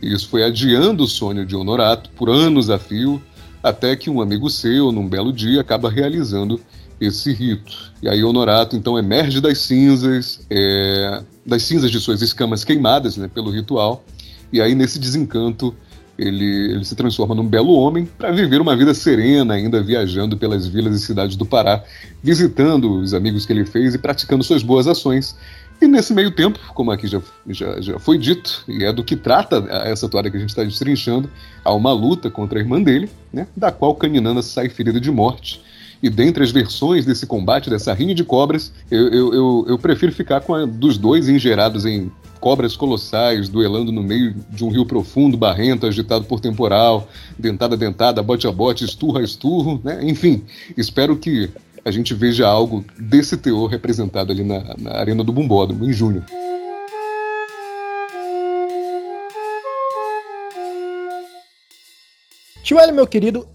Isso 0.00 0.28
foi 0.28 0.44
adiando 0.44 1.04
o 1.04 1.08
sonho 1.08 1.44
de 1.46 1.56
Honorato 1.56 2.10
por 2.10 2.28
anos 2.28 2.70
a 2.70 2.78
fio, 2.78 3.22
até 3.62 3.96
que 3.96 4.10
um 4.10 4.20
amigo 4.20 4.48
seu, 4.48 4.92
num 4.92 5.08
belo 5.08 5.32
dia, 5.32 5.60
acaba 5.60 5.90
realizando 5.90 6.60
esse 7.00 7.32
rito. 7.32 7.92
E 8.02 8.08
aí 8.08 8.22
Honorato 8.22 8.76
então 8.76 8.98
emerge 8.98 9.40
das 9.40 9.58
cinzas, 9.58 10.46
é, 10.50 11.22
das 11.44 11.62
cinzas 11.62 11.90
de 11.90 12.00
suas 12.00 12.22
escamas 12.22 12.64
queimadas 12.64 13.16
né, 13.16 13.28
pelo 13.28 13.50
ritual, 13.50 14.04
e 14.52 14.60
aí 14.60 14.74
nesse 14.74 14.98
desencanto 14.98 15.74
ele, 16.18 16.72
ele 16.72 16.84
se 16.84 16.94
transforma 16.94 17.34
num 17.34 17.46
belo 17.46 17.74
homem 17.74 18.06
para 18.06 18.32
viver 18.32 18.60
uma 18.60 18.74
vida 18.74 18.94
serena, 18.94 19.54
ainda 19.54 19.82
viajando 19.82 20.36
pelas 20.36 20.66
vilas 20.66 20.96
e 20.96 21.04
cidades 21.04 21.36
do 21.36 21.44
Pará, 21.44 21.84
visitando 22.22 23.00
os 23.00 23.12
amigos 23.12 23.44
que 23.44 23.52
ele 23.52 23.66
fez 23.66 23.94
e 23.94 23.98
praticando 23.98 24.42
suas 24.42 24.62
boas 24.62 24.86
ações, 24.86 25.36
e 25.80 25.86
nesse 25.86 26.14
meio 26.14 26.30
tempo, 26.30 26.58
como 26.74 26.90
aqui 26.90 27.06
já, 27.06 27.20
já, 27.48 27.80
já 27.80 27.98
foi 27.98 28.18
dito, 28.18 28.64
e 28.66 28.84
é 28.84 28.92
do 28.92 29.04
que 29.04 29.16
trata 29.16 29.64
essa 29.84 30.08
toalha 30.08 30.30
que 30.30 30.36
a 30.36 30.40
gente 30.40 30.50
está 30.50 30.64
destrinchando, 30.64 31.30
há 31.64 31.72
uma 31.72 31.92
luta 31.92 32.30
contra 32.30 32.58
a 32.58 32.62
irmã 32.62 32.80
dele, 32.80 33.10
né, 33.32 33.46
da 33.56 33.70
qual 33.70 33.94
Caninana 33.94 34.42
sai 34.42 34.68
ferida 34.68 35.00
de 35.00 35.10
morte. 35.10 35.62
E 36.02 36.10
dentre 36.10 36.44
as 36.44 36.50
versões 36.50 37.04
desse 37.04 37.26
combate, 37.26 37.70
dessa 37.70 37.92
rinha 37.92 38.14
de 38.14 38.22
cobras, 38.22 38.72
eu, 38.90 39.08
eu, 39.08 39.34
eu, 39.34 39.66
eu 39.68 39.78
prefiro 39.78 40.12
ficar 40.12 40.40
com 40.40 40.54
a 40.54 40.66
dos 40.66 40.98
dois 40.98 41.28
engerados 41.28 41.86
em 41.86 42.12
cobras 42.38 42.76
colossais 42.76 43.48
duelando 43.48 43.90
no 43.90 44.02
meio 44.02 44.34
de 44.50 44.64
um 44.64 44.68
rio 44.68 44.84
profundo, 44.84 45.36
barrento, 45.36 45.86
agitado 45.86 46.24
por 46.26 46.38
temporal, 46.38 47.08
dentada 47.38 47.74
a 47.74 47.78
dentada, 47.78 48.22
bote 48.22 48.46
a 48.46 48.52
bote, 48.52 48.84
esturro 48.84 49.18
a 49.18 49.22
esturro, 49.22 49.80
né? 49.82 50.00
Enfim, 50.02 50.44
espero 50.76 51.16
que 51.16 51.50
a 51.86 51.90
gente 51.92 52.12
veja 52.14 52.48
algo 52.48 52.84
desse 52.98 53.36
teor 53.36 53.70
representado 53.70 54.32
ali 54.32 54.42
na, 54.42 54.74
na 54.76 54.96
Arena 54.96 55.22
do 55.22 55.32
Bumbódromo, 55.32 55.84
em 55.84 55.92
junho. 55.92 56.24
Tio 62.64 62.80
Hélio, 62.80 62.92
meu 62.92 63.06
querido, 63.06 63.46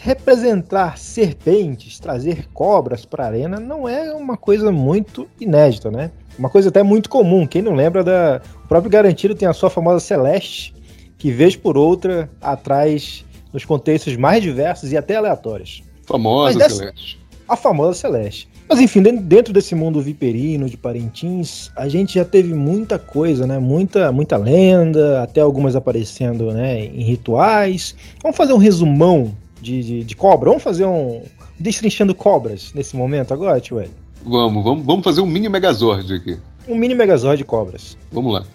representar 0.00 0.96
serpentes, 0.96 1.98
trazer 1.98 2.46
cobras 2.54 3.04
para 3.04 3.24
a 3.24 3.26
arena 3.26 3.58
não 3.58 3.88
é 3.88 4.14
uma 4.14 4.36
coisa 4.36 4.70
muito 4.70 5.28
inédita, 5.40 5.90
né? 5.90 6.12
Uma 6.38 6.48
coisa 6.48 6.68
até 6.68 6.84
muito 6.84 7.10
comum. 7.10 7.44
Quem 7.48 7.62
não 7.62 7.74
lembra 7.74 8.04
da. 8.04 8.40
O 8.64 8.68
próprio 8.68 8.92
Garantido 8.92 9.34
tem 9.34 9.48
a 9.48 9.52
sua 9.52 9.68
famosa 9.68 9.98
Celeste, 9.98 10.72
que 11.18 11.32
vez 11.32 11.56
por 11.56 11.76
outra 11.76 12.30
atrás 12.40 13.24
nos 13.52 13.64
contextos 13.64 14.16
mais 14.16 14.40
diversos 14.40 14.92
e 14.92 14.96
até 14.96 15.16
aleatórios. 15.16 15.82
Famosa 16.06 16.60
dessa... 16.60 16.76
Celeste. 16.76 17.21
A 17.52 17.56
famosa 17.56 17.92
Celeste. 17.92 18.48
Mas 18.66 18.80
enfim, 18.80 19.02
dentro 19.02 19.52
desse 19.52 19.74
mundo 19.74 20.00
viperino 20.00 20.70
de 20.70 20.78
Parintins, 20.78 21.70
a 21.76 21.86
gente 21.86 22.14
já 22.14 22.24
teve 22.24 22.54
muita 22.54 22.98
coisa, 22.98 23.46
né? 23.46 23.58
Muita, 23.58 24.10
muita 24.10 24.38
lenda, 24.38 25.22
até 25.22 25.42
algumas 25.42 25.76
aparecendo, 25.76 26.50
né? 26.50 26.86
Em 26.86 27.02
rituais. 27.02 27.94
Vamos 28.22 28.38
fazer 28.38 28.54
um 28.54 28.56
resumão 28.56 29.36
de, 29.60 29.82
de, 29.82 30.02
de 30.02 30.16
cobra. 30.16 30.48
Vamos 30.48 30.62
fazer 30.62 30.86
um 30.86 31.20
destrinchando 31.60 32.14
cobras 32.14 32.72
nesse 32.74 32.96
momento 32.96 33.34
agora, 33.34 33.60
tio 33.60 33.78
Hélio? 33.78 33.92
Vamos, 34.24 34.64
vamos, 34.64 34.86
vamos 34.86 35.04
fazer 35.04 35.20
um 35.20 35.26
mini 35.26 35.50
Megazord 35.50 36.10
aqui. 36.14 36.38
Um 36.66 36.76
mini 36.76 36.94
Megazord 36.94 37.36
de 37.36 37.44
cobras. 37.44 37.98
Vamos 38.10 38.32
lá. 38.32 38.46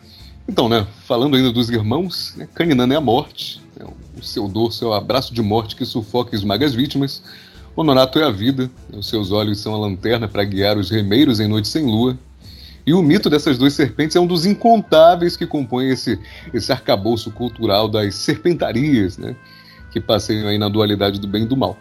Então, 0.49 0.67
né, 0.67 0.87
falando 1.05 1.35
ainda 1.35 1.51
dos 1.51 1.69
irmãos, 1.69 2.33
né, 2.35 2.47
Caninana 2.51 2.95
é 2.95 2.97
a 2.97 3.01
morte, 3.01 3.61
né, 3.79 3.85
o 4.17 4.23
seu 4.23 4.47
dorso 4.47 4.83
é 4.85 4.87
o 4.87 4.93
abraço 4.93 5.35
de 5.35 5.43
morte 5.43 5.75
que 5.75 5.85
sufoca 5.85 6.33
e 6.33 6.39
esmaga 6.39 6.65
as 6.65 6.73
vítimas, 6.73 7.21
Honorato 7.77 8.17
é 8.17 8.23
a 8.23 8.31
vida, 8.31 8.71
os 8.91 9.07
seus 9.07 9.31
olhos 9.31 9.59
são 9.59 9.75
a 9.75 9.77
lanterna 9.77 10.27
para 10.27 10.43
guiar 10.43 10.79
os 10.79 10.89
remeiros 10.89 11.39
em 11.39 11.47
noite 11.47 11.67
sem 11.67 11.85
lua. 11.85 12.17
E 12.87 12.91
o 12.91 13.03
mito 13.03 13.29
dessas 13.29 13.55
duas 13.55 13.73
serpentes 13.73 14.15
é 14.15 14.19
um 14.19 14.25
dos 14.25 14.47
incontáveis 14.47 15.37
que 15.37 15.45
compõem 15.45 15.91
esse, 15.91 16.19
esse 16.51 16.71
arcabouço 16.71 17.29
cultural 17.29 17.87
das 17.87 18.15
serpentarias, 18.15 19.19
né? 19.19 19.35
Que 19.91 20.01
passeiam 20.01 20.47
aí 20.47 20.57
na 20.57 20.67
dualidade 20.69 21.19
do 21.19 21.27
bem 21.27 21.43
e 21.43 21.45
do 21.45 21.55
mal. 21.55 21.77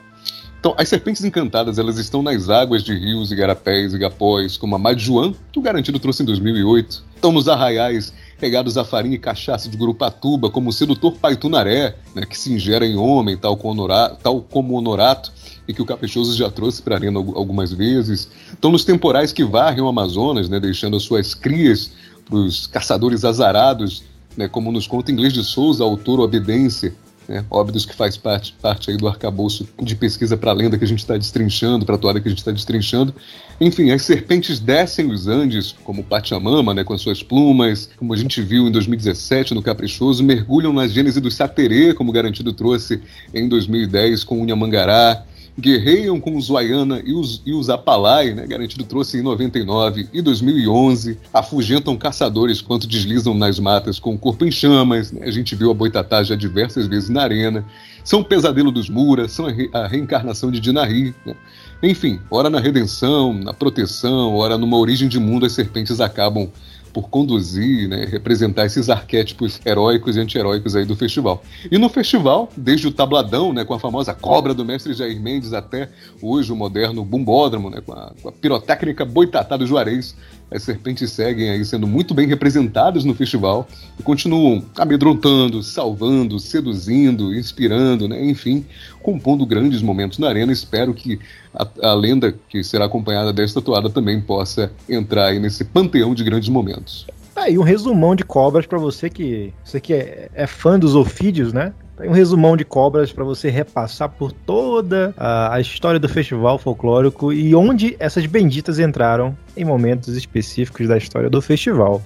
Então, 0.60 0.74
as 0.76 0.86
serpentes 0.86 1.24
encantadas, 1.24 1.78
elas 1.78 1.96
estão 1.96 2.22
nas 2.22 2.50
águas 2.50 2.84
de 2.84 2.92
rios, 2.92 3.32
igarapés, 3.32 3.94
igapós, 3.94 4.58
como 4.58 4.76
a 4.76 4.78
Madjuan, 4.78 5.32
que 5.50 5.58
o 5.58 5.62
Garantido 5.62 5.98
trouxe 5.98 6.22
em 6.22 6.26
2008. 6.26 7.04
Estão 7.14 7.32
nos 7.32 7.48
arraiais 7.48 8.12
regados 8.38 8.76
a 8.76 8.84
farinha 8.84 9.14
e 9.14 9.18
cachaça 9.18 9.68
de 9.68 9.76
Gurupatuba, 9.76 10.50
como 10.50 10.70
o 10.70 10.72
sedutor 10.72 11.12
Paitunaré, 11.12 11.96
né, 12.14 12.26
que 12.26 12.38
se 12.38 12.52
ingera 12.52 12.86
em 12.86 12.96
homem, 12.96 13.36
tal 13.36 13.56
como, 13.56 13.72
honorato, 13.72 14.18
tal 14.22 14.42
como 14.42 14.74
Honorato, 14.74 15.32
e 15.66 15.72
que 15.72 15.82
o 15.82 15.86
Caprichoso 15.86 16.36
já 16.36 16.50
trouxe 16.50 16.82
para 16.82 16.94
a 16.94 16.98
arena 16.98 17.18
algumas 17.18 17.72
vezes. 17.72 18.28
Estão 18.52 18.70
nos 18.70 18.84
temporais 18.84 19.32
que 19.32 19.44
varrem 19.44 19.80
o 19.80 19.88
Amazonas, 19.88 20.48
né, 20.48 20.60
deixando 20.60 20.96
as 20.96 21.02
suas 21.02 21.34
crias 21.34 21.90
para 22.24 22.36
os 22.36 22.66
caçadores 22.66 23.24
azarados, 23.24 24.04
né, 24.36 24.48
como 24.48 24.70
nos 24.70 24.86
conta 24.86 25.10
Inglês 25.10 25.32
de 25.32 25.42
Souza, 25.42 25.82
autor 25.82 26.20
Obedência, 26.20 26.94
né, 27.28 27.44
Óbidos 27.50 27.84
que 27.84 27.94
faz 27.94 28.16
parte, 28.16 28.54
parte 28.60 28.90
aí 28.90 28.96
do 28.96 29.08
arcabouço 29.08 29.68
de 29.82 29.94
pesquisa 29.94 30.36
para 30.36 30.50
a 30.50 30.54
lenda 30.54 30.78
que 30.78 30.84
a 30.84 30.88
gente 30.88 31.00
está 31.00 31.16
destrinchando, 31.16 31.84
para 31.84 31.96
a 31.96 31.98
toada 31.98 32.20
que 32.20 32.28
a 32.28 32.30
gente 32.30 32.38
está 32.38 32.52
destrinchando. 32.52 33.14
Enfim, 33.60 33.90
as 33.90 34.02
serpentes 34.02 34.58
descem 34.58 35.10
os 35.10 35.26
Andes, 35.26 35.74
como 35.84 36.04
Pachamama, 36.04 36.74
né, 36.74 36.84
com 36.84 36.96
suas 36.96 37.22
plumas, 37.22 37.88
como 37.96 38.12
a 38.12 38.16
gente 38.16 38.40
viu 38.42 38.68
em 38.68 38.70
2017 38.70 39.54
no 39.54 39.62
Caprichoso, 39.62 40.22
mergulham 40.22 40.72
na 40.72 40.86
gênese 40.86 41.20
do 41.20 41.30
Saterê, 41.30 41.94
como 41.94 42.12
Garantido 42.12 42.52
trouxe 42.52 43.00
em 43.32 43.48
2010 43.48 44.24
com 44.24 44.40
Unhamangará, 44.40 45.24
guerreiam 45.58 46.20
com 46.20 46.36
os 46.36 46.48
Wayana 46.48 47.00
e 47.04 47.12
os, 47.12 47.40
e 47.46 47.52
os 47.52 47.70
Apalai, 47.70 48.34
né, 48.34 48.46
garantido 48.46 48.84
trouxe 48.84 49.18
em 49.18 49.22
99 49.22 50.08
e 50.12 50.20
2011, 50.20 51.18
afugentam 51.32 51.96
caçadores 51.96 52.60
quanto 52.60 52.86
deslizam 52.86 53.32
nas 53.32 53.58
matas 53.58 53.98
com 53.98 54.14
o 54.14 54.18
corpo 54.18 54.44
em 54.44 54.50
chamas, 54.50 55.10
né, 55.12 55.26
a 55.26 55.30
gente 55.30 55.54
viu 55.54 55.70
a 55.70 55.74
Boitatá 55.74 56.22
já 56.22 56.34
diversas 56.34 56.86
vezes 56.86 57.08
na 57.08 57.22
arena, 57.22 57.64
são 58.04 58.20
o 58.20 58.24
pesadelo 58.24 58.70
dos 58.70 58.90
Muras, 58.90 59.32
são 59.32 59.46
a, 59.46 59.50
re, 59.50 59.70
a 59.72 59.86
reencarnação 59.86 60.50
de 60.50 60.60
Dinari, 60.60 61.14
né. 61.24 61.34
enfim, 61.82 62.20
ora 62.30 62.50
na 62.50 62.60
redenção, 62.60 63.32
na 63.32 63.54
proteção, 63.54 64.34
ora 64.34 64.58
numa 64.58 64.76
origem 64.76 65.08
de 65.08 65.18
mundo 65.18 65.46
as 65.46 65.52
serpentes 65.52 66.00
acabam 66.00 66.50
por 66.96 67.10
conduzir, 67.10 67.86
né, 67.90 68.06
representar 68.06 68.64
esses 68.64 68.88
arquétipos 68.88 69.60
heróicos 69.66 70.16
e 70.16 70.20
anti-heróicos 70.20 70.74
aí 70.74 70.86
do 70.86 70.96
festival. 70.96 71.42
E 71.70 71.76
no 71.76 71.90
festival, 71.90 72.48
desde 72.56 72.88
o 72.88 72.90
tabladão, 72.90 73.52
né, 73.52 73.66
com 73.66 73.74
a 73.74 73.78
famosa 73.78 74.14
cobra 74.14 74.54
do 74.54 74.64
mestre 74.64 74.94
Jair 74.94 75.20
Mendes, 75.20 75.52
até 75.52 75.90
hoje 76.22 76.50
o 76.50 76.56
moderno 76.56 77.04
bumbódromo, 77.04 77.68
né, 77.68 77.82
com 77.84 77.92
a, 77.92 78.14
com 78.22 78.30
a 78.30 78.32
pirotécnica 78.32 79.04
boitatá 79.04 79.58
do 79.58 79.66
Juarez, 79.66 80.16
as 80.50 80.62
serpentes 80.62 81.10
seguem 81.10 81.50
aí 81.50 81.64
sendo 81.64 81.86
muito 81.86 82.14
bem 82.14 82.28
representadas 82.28 83.04
no 83.04 83.14
festival 83.14 83.66
e 83.98 84.02
continuam 84.02 84.64
amedrontando, 84.76 85.62
salvando, 85.62 86.38
seduzindo, 86.38 87.34
inspirando, 87.34 88.08
né? 88.08 88.24
enfim, 88.24 88.64
compondo 89.02 89.44
grandes 89.44 89.82
momentos 89.82 90.18
na 90.18 90.28
arena. 90.28 90.52
Espero 90.52 90.94
que 90.94 91.18
a, 91.52 91.66
a, 91.90 91.94
lenda 91.94 92.34
que 92.48 92.62
será 92.62 92.84
acompanhada 92.84 93.32
desta 93.32 93.60
toada 93.60 93.90
também 93.90 94.20
possa 94.20 94.70
entrar 94.88 95.26
aí 95.26 95.40
nesse 95.40 95.64
panteão 95.64 96.14
de 96.14 96.22
grandes 96.22 96.48
momentos. 96.48 97.06
Tá 97.34 97.42
aí 97.42 97.58
um 97.58 97.62
resumão 97.62 98.14
de 98.14 98.24
cobras 98.24 98.66
para 98.66 98.78
você 98.78 99.10
que 99.10 99.52
você 99.64 99.80
que 99.80 99.92
é, 99.92 100.30
é 100.32 100.46
fã 100.46 100.78
dos 100.78 100.94
ofídeos, 100.94 101.52
né? 101.52 101.72
Tem 101.96 102.10
um 102.10 102.12
resumão 102.12 102.56
de 102.56 102.64
cobras 102.64 103.10
para 103.10 103.24
você 103.24 103.48
repassar 103.48 104.10
por 104.10 104.30
toda 104.30 105.14
a, 105.16 105.54
a, 105.54 105.60
história 105.60 105.98
do 105.98 106.08
festival 106.08 106.58
folclórico 106.58 107.32
e 107.32 107.54
onde 107.54 107.96
essas 107.98 108.26
benditas 108.26 108.78
entraram 108.78 109.36
em 109.56 109.64
momentos 109.64 110.14
específicos 110.14 110.88
da 110.88 110.98
história 110.98 111.30
do 111.30 111.40
festival. 111.40 112.02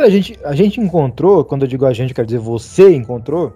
Olha, 0.00 0.06
a 0.06 0.10
gente, 0.10 0.38
a 0.44 0.54
gente 0.54 0.80
encontrou, 0.80 1.44
quando 1.44 1.62
eu 1.62 1.68
digo 1.68 1.84
a 1.84 1.92
gente, 1.92 2.14
quer 2.14 2.24
dizer 2.24 2.38
você 2.38 2.94
encontrou, 2.94 3.52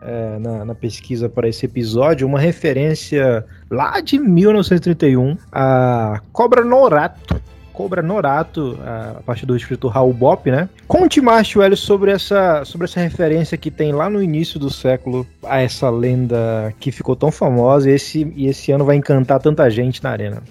é, 0.00 0.38
na, 0.38 0.64
na, 0.64 0.74
pesquisa 0.74 1.28
para 1.28 1.48
esse 1.48 1.66
episódio, 1.66 2.26
uma 2.26 2.38
referência 2.38 3.44
lá 3.70 4.00
de 4.00 4.18
1931 4.18 5.36
a 5.50 6.20
Cobra 6.32 6.64
Norato, 6.64 7.40
Cobra 7.72 8.02
Norato, 8.02 8.78
a 8.84 9.22
partir 9.24 9.46
do 9.46 9.56
escritor 9.56 9.92
Raul 9.92 10.12
Bop, 10.12 10.50
né? 10.50 10.68
Conte 10.86 11.20
mais, 11.20 11.54
Hélio, 11.54 11.76
sobre 11.76 12.10
essa, 12.10 12.64
sobre 12.64 12.84
essa 12.84 13.00
referência 13.00 13.56
que 13.56 13.70
tem 13.70 13.92
lá 13.92 14.10
no 14.10 14.22
início 14.22 14.58
do 14.58 14.70
século 14.70 15.26
a 15.44 15.60
essa 15.60 15.88
lenda 15.90 16.74
que 16.78 16.92
ficou 16.92 17.16
tão 17.16 17.30
famosa 17.30 17.90
e 17.90 17.94
esse, 17.94 18.32
e 18.36 18.46
esse 18.46 18.72
ano 18.72 18.84
vai 18.84 18.96
encantar 18.96 19.40
tanta 19.40 19.68
gente 19.70 20.02
na 20.02 20.10
arena. 20.10 20.42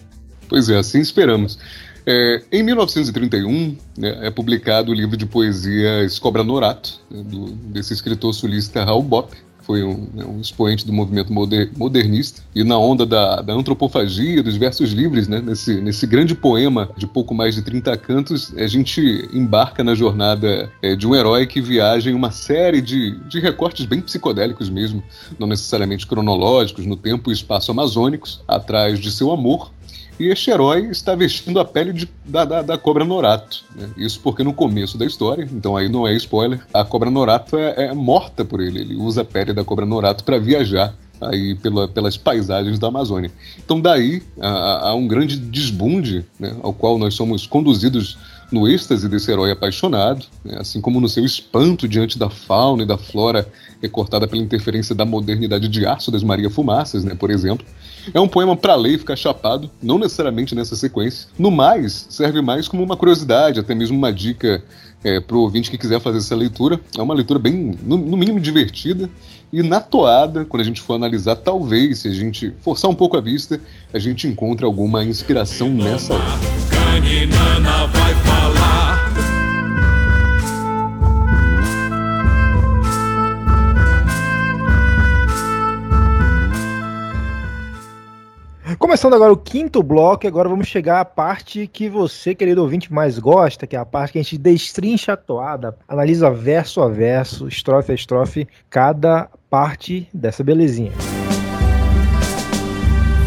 Pois 0.49 0.69
é, 0.69 0.77
assim 0.77 0.99
esperamos. 0.99 1.57
É, 2.05 2.41
em 2.51 2.63
1931, 2.63 3.77
né, 3.97 4.27
é 4.27 4.31
publicado 4.31 4.91
o 4.91 4.93
livro 4.93 5.15
de 5.15 5.25
poesias 5.25 6.17
Cobra 6.17 6.43
Norato, 6.43 6.99
né, 7.09 7.23
do, 7.23 7.51
desse 7.51 7.93
escritor 7.93 8.33
sulista 8.33 8.83
Raul 8.83 9.03
Bop, 9.03 9.35
foi 9.61 9.83
um, 9.83 10.07
né, 10.13 10.25
um 10.25 10.39
expoente 10.39 10.85
do 10.85 10.93
movimento 10.93 11.31
moder, 11.31 11.71
modernista, 11.75 12.41
e 12.53 12.63
na 12.63 12.77
onda 12.77 13.05
da, 13.05 13.41
da 13.41 13.53
antropofagia, 13.53 14.43
dos 14.43 14.55
versos 14.57 14.91
livres, 14.91 15.27
né, 15.27 15.41
nesse, 15.41 15.79
nesse 15.81 16.05
grande 16.07 16.35
poema 16.35 16.89
de 16.97 17.07
pouco 17.07 17.33
mais 17.33 17.55
de 17.55 17.61
30 17.61 17.95
cantos, 17.97 18.53
a 18.57 18.67
gente 18.67 19.29
embarca 19.33 19.83
na 19.83 19.95
jornada 19.95 20.71
é, 20.81 20.95
de 20.95 21.07
um 21.07 21.15
herói 21.15 21.45
que 21.45 21.61
viaja 21.61 22.09
em 22.09 22.13
uma 22.13 22.31
série 22.31 22.81
de, 22.81 23.17
de 23.27 23.39
recortes 23.39 23.85
bem 23.85 24.01
psicodélicos 24.01 24.69
mesmo, 24.69 25.03
não 25.37 25.47
necessariamente 25.47 26.07
cronológicos, 26.07 26.85
no 26.85 26.95
tempo 26.95 27.29
e 27.29 27.33
espaço 27.33 27.71
amazônicos, 27.71 28.41
atrás 28.47 28.99
de 28.99 29.11
seu 29.11 29.31
amor, 29.31 29.71
e 30.19 30.27
este 30.27 30.51
herói 30.51 30.87
está 30.87 31.15
vestindo 31.15 31.59
a 31.59 31.65
pele 31.65 31.93
de, 31.93 32.09
da, 32.25 32.45
da, 32.45 32.61
da, 32.61 32.77
cobra 32.77 33.03
Norato. 33.03 33.63
Né? 33.75 33.89
Isso 33.97 34.19
porque 34.21 34.43
no 34.43 34.53
começo 34.53 34.97
da 34.97 35.05
história, 35.05 35.47
então 35.51 35.75
aí 35.75 35.89
não 35.89 36.07
é 36.07 36.13
spoiler, 36.15 36.59
a 36.73 36.83
cobra 36.83 37.09
Norato 37.09 37.57
é, 37.57 37.87
é 37.87 37.93
morta 37.93 38.45
por 38.45 38.61
ele. 38.61 38.79
Ele 38.79 38.95
usa 38.95 39.21
a 39.21 39.25
pele 39.25 39.53
da 39.53 39.63
cobra 39.63 39.85
Norato 39.85 40.23
para 40.23 40.37
viajar 40.37 40.93
aí 41.21 41.55
pela, 41.55 41.87
pelas 41.87 42.17
paisagens 42.17 42.79
da 42.79 42.87
Amazônia. 42.87 43.31
Então 43.63 43.79
daí 43.79 44.23
há, 44.39 44.93
um 44.95 45.07
grande 45.07 45.37
desbunde 45.37 46.25
né, 46.39 46.55
ao 46.61 46.73
qual 46.73 46.97
nós 46.97 47.13
somos 47.13 47.45
conduzidos 47.45 48.17
no 48.51 48.67
êxtase 48.67 49.07
desse 49.07 49.31
herói 49.31 49.51
apaixonado, 49.51 50.25
né, 50.43 50.57
assim 50.59 50.81
como 50.81 50.99
no 50.99 51.07
seu 51.07 51.23
espanto 51.23 51.87
diante 51.87 52.19
da 52.19 52.29
fauna 52.29 52.83
e 52.83 52.85
da 52.85 52.97
flora 52.97 53.47
recortada 53.81 54.27
pela 54.27 54.41
interferência 54.41 54.93
da 54.93 55.05
modernidade 55.05 55.67
de 55.67 55.85
aço 55.85 56.11
das 56.11 56.23
Maria 56.23 56.49
Fumaças, 56.49 57.03
né, 57.03 57.15
por 57.15 57.31
exemplo. 57.31 57.65
É 58.13 58.19
um 58.19 58.27
poema 58.27 58.55
para 58.55 58.75
ler 58.75 58.95
e 58.95 58.97
ficar 58.97 59.15
chapado, 59.15 59.69
não 59.81 59.97
necessariamente 59.97 60.53
nessa 60.55 60.75
sequência. 60.75 61.29
No 61.37 61.51
mais, 61.51 62.07
serve 62.09 62.41
mais 62.41 62.67
como 62.67 62.83
uma 62.83 62.97
curiosidade, 62.97 63.59
até 63.59 63.75
mesmo 63.75 63.97
uma 63.97 64.11
dica 64.11 64.63
é, 65.03 65.19
para 65.19 65.35
o 65.35 65.41
ouvinte 65.41 65.69
que 65.69 65.77
quiser 65.77 65.99
fazer 65.99 66.19
essa 66.19 66.35
leitura. 66.35 66.79
É 66.97 67.01
uma 67.01 67.13
leitura 67.13 67.39
bem, 67.39 67.77
no, 67.83 67.97
no, 67.97 68.17
mínimo, 68.17 68.39
divertida. 68.39 69.09
E 69.51 69.61
na 69.61 69.79
toada, 69.79 70.45
quando 70.45 70.61
a 70.61 70.65
gente 70.65 70.81
for 70.81 70.95
analisar, 70.95 71.35
talvez, 71.35 71.99
se 71.99 72.07
a 72.07 72.11
gente 72.11 72.53
forçar 72.61 72.89
um 72.89 72.95
pouco 72.95 73.17
a 73.17 73.21
vista, 73.21 73.59
a 73.93 73.99
gente 73.99 74.27
encontre 74.27 74.65
alguma 74.65 75.03
inspiração 75.03 75.69
nessa 75.69 76.15
Caninana 76.69 77.87
Começando 88.91 89.13
agora 89.13 89.31
o 89.31 89.37
quinto 89.37 89.81
bloco, 89.81 90.27
agora 90.27 90.49
vamos 90.49 90.67
chegar 90.67 90.99
à 90.99 91.05
parte 91.05 91.65
que 91.65 91.87
você, 91.87 92.35
querido 92.35 92.61
ouvinte, 92.61 92.91
mais 92.91 93.17
gosta, 93.17 93.65
que 93.65 93.73
é 93.73 93.79
a 93.79 93.85
parte 93.85 94.11
que 94.11 94.19
a 94.19 94.21
gente 94.21 94.37
destrincha 94.37 95.13
a 95.13 95.15
toada, 95.15 95.77
analisa 95.87 96.29
verso 96.29 96.81
a 96.81 96.89
verso, 96.89 97.47
estrofe 97.47 97.93
a 97.93 97.95
estrofe, 97.95 98.45
cada 98.69 99.29
parte 99.49 100.09
dessa 100.13 100.43
belezinha. 100.43 100.91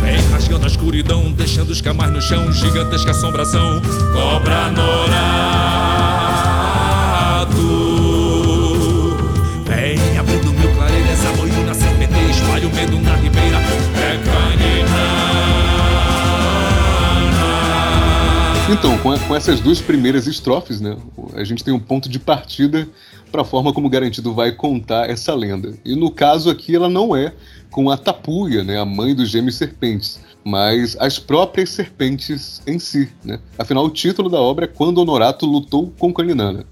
Vem 0.02 0.20
rasgando 0.30 0.64
a 0.64 0.68
escuridão, 0.68 1.32
deixando 1.32 1.70
os 1.70 1.80
camais 1.80 2.12
no 2.12 2.20
chão, 2.20 2.52
gigantesca 2.52 3.12
assombração, 3.12 3.80
cobra 4.12 4.70
norado. 4.70 5.73
Então, 18.70 18.96
com, 18.98 19.16
com, 19.18 19.36
essas 19.36 19.60
duas 19.60 19.78
primeiras 19.78 20.26
estrofes, 20.26 20.80
né, 20.80 20.96
a 21.34 21.44
gente 21.44 21.62
tem 21.62 21.72
um 21.74 21.78
ponto 21.78 22.08
de 22.08 22.18
partida 22.18 22.88
para 23.30 23.42
a 23.42 23.44
forma 23.44 23.74
como 23.74 23.88
o 23.88 23.90
Garantido 23.90 24.32
vai 24.32 24.52
contar 24.52 25.10
essa 25.10 25.34
lenda. 25.34 25.74
E 25.84 25.94
no 25.94 26.10
caso 26.10 26.48
aqui, 26.48 26.74
ela 26.74 26.88
não 26.88 27.14
é 27.14 27.34
com 27.70 27.90
a 27.90 27.96
Tapuia, 27.98 28.64
né, 28.64 28.80
a 28.80 28.84
mãe 28.86 29.14
dos 29.14 29.28
gêmeos 29.28 29.56
serpentes, 29.56 30.18
mas 30.42 30.96
as 30.98 31.18
próprias 31.18 31.70
serpentes 31.70 32.62
em 32.66 32.78
si. 32.78 33.10
Né? 33.22 33.38
Afinal, 33.58 33.84
o 33.84 33.90
título 33.90 34.30
da 34.30 34.40
obra 34.40 34.64
é 34.64 34.68
Quando 34.68 34.98
Honorato 34.98 35.44
Lutou 35.44 35.92
com 35.98 36.12
Caninana. 36.12 36.64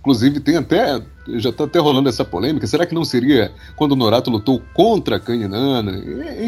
Inclusive, 0.00 0.40
tem 0.40 0.56
até. 0.56 1.02
Já 1.34 1.50
está 1.50 1.64
até 1.64 1.78
rolando 1.78 2.08
essa 2.08 2.24
polêmica. 2.24 2.66
Será 2.66 2.86
que 2.86 2.94
não 2.94 3.04
seria 3.04 3.52
quando 3.76 3.92
Honorato 3.92 4.30
lutou 4.30 4.62
contra 4.72 5.16
a 5.16 5.20
Caninana? 5.20 5.92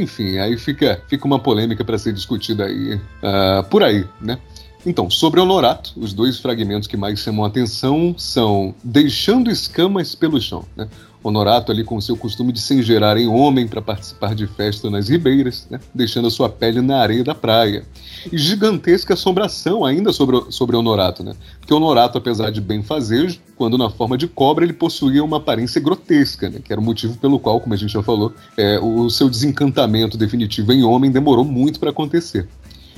Enfim, 0.00 0.38
aí 0.38 0.56
fica, 0.56 1.02
fica 1.08 1.26
uma 1.26 1.38
polêmica 1.38 1.84
para 1.84 1.98
ser 1.98 2.12
discutida 2.12 2.64
aí, 2.64 2.94
uh, 2.94 3.62
por 3.68 3.82
aí, 3.82 4.06
né? 4.20 4.38
Então, 4.84 5.10
sobre 5.10 5.40
Honorato, 5.40 5.92
os 5.96 6.14
dois 6.14 6.38
fragmentos 6.38 6.88
que 6.88 6.96
mais 6.96 7.18
chamam 7.18 7.44
a 7.44 7.48
atenção 7.48 8.14
são 8.16 8.74
Deixando 8.82 9.50
escamas 9.50 10.14
pelo 10.14 10.40
chão. 10.40 10.64
Né? 10.74 10.88
Honorato 11.22 11.70
ali 11.70 11.84
com 11.84 11.96
o 11.96 12.02
seu 12.02 12.16
costume 12.16 12.50
de 12.50 12.60
se 12.60 12.74
engerar 12.74 13.18
em 13.18 13.28
homem 13.28 13.68
para 13.68 13.82
participar 13.82 14.34
de 14.34 14.46
festa 14.46 14.88
nas 14.88 15.08
ribeiras, 15.10 15.66
né? 15.70 15.78
deixando 15.94 16.28
a 16.28 16.30
sua 16.30 16.48
pele 16.48 16.80
na 16.80 16.98
areia 16.98 17.22
da 17.22 17.34
praia. 17.34 17.84
E 18.32 18.38
gigantesca 18.38 19.12
assombração 19.12 19.84
ainda 19.84 20.14
sobre, 20.14 20.50
sobre 20.50 20.76
Honorato, 20.76 21.22
né? 21.22 21.34
Porque 21.58 21.74
Honorato, 21.74 22.16
apesar 22.16 22.50
de 22.50 22.60
bem 22.60 22.82
fazer, 22.82 23.38
quando 23.56 23.76
na 23.76 23.90
forma 23.90 24.16
de 24.16 24.26
cobra, 24.26 24.64
ele 24.64 24.72
possuía 24.72 25.22
uma 25.22 25.36
aparência 25.36 25.80
grotesca, 25.80 26.48
né? 26.48 26.60
Que 26.62 26.72
era 26.72 26.80
o 26.80 26.84
motivo 26.84 27.16
pelo 27.18 27.38
qual, 27.38 27.60
como 27.60 27.74
a 27.74 27.76
gente 27.76 27.92
já 27.92 28.02
falou, 28.02 28.32
é, 28.56 28.78
o 28.78 29.08
seu 29.10 29.28
desencantamento 29.28 30.16
definitivo 30.16 30.72
em 30.72 30.82
homem 30.82 31.10
demorou 31.10 31.44
muito 31.44 31.78
para 31.78 31.90
acontecer. 31.90 32.48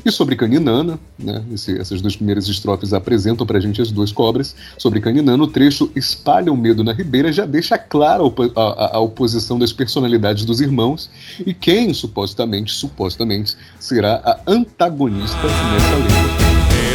E 0.04 0.10
sobre 0.10 0.34
Caninana, 0.34 0.98
né, 1.18 1.44
esse, 1.52 1.78
essas 1.78 2.00
duas 2.00 2.16
primeiras 2.16 2.48
estrofes 2.48 2.92
apresentam 2.92 3.46
para 3.46 3.58
a 3.58 3.60
gente 3.60 3.80
as 3.80 3.90
duas 3.90 4.10
cobras. 4.10 4.54
Sobre 4.76 5.00
Caninana, 5.00 5.42
o 5.42 5.46
trecho 5.46 5.90
espalha 5.94 6.52
o 6.52 6.56
medo 6.56 6.82
na 6.82 6.92
ribeira, 6.92 7.32
já 7.32 7.46
deixa 7.46 7.78
clara 7.78 8.22
a, 8.22 8.60
a, 8.60 8.96
a, 8.96 9.00
oposição 9.00 9.58
das 9.58 9.72
personalidades 9.72 10.44
dos 10.44 10.60
irmãos 10.60 11.08
e 11.46 11.54
quem 11.54 11.94
supostamente, 11.94 12.72
supostamente, 12.72 13.56
será 13.78 14.14
a 14.24 14.40
antagonista 14.50 15.36
nessa 15.36 15.96
lenda. 15.96 16.42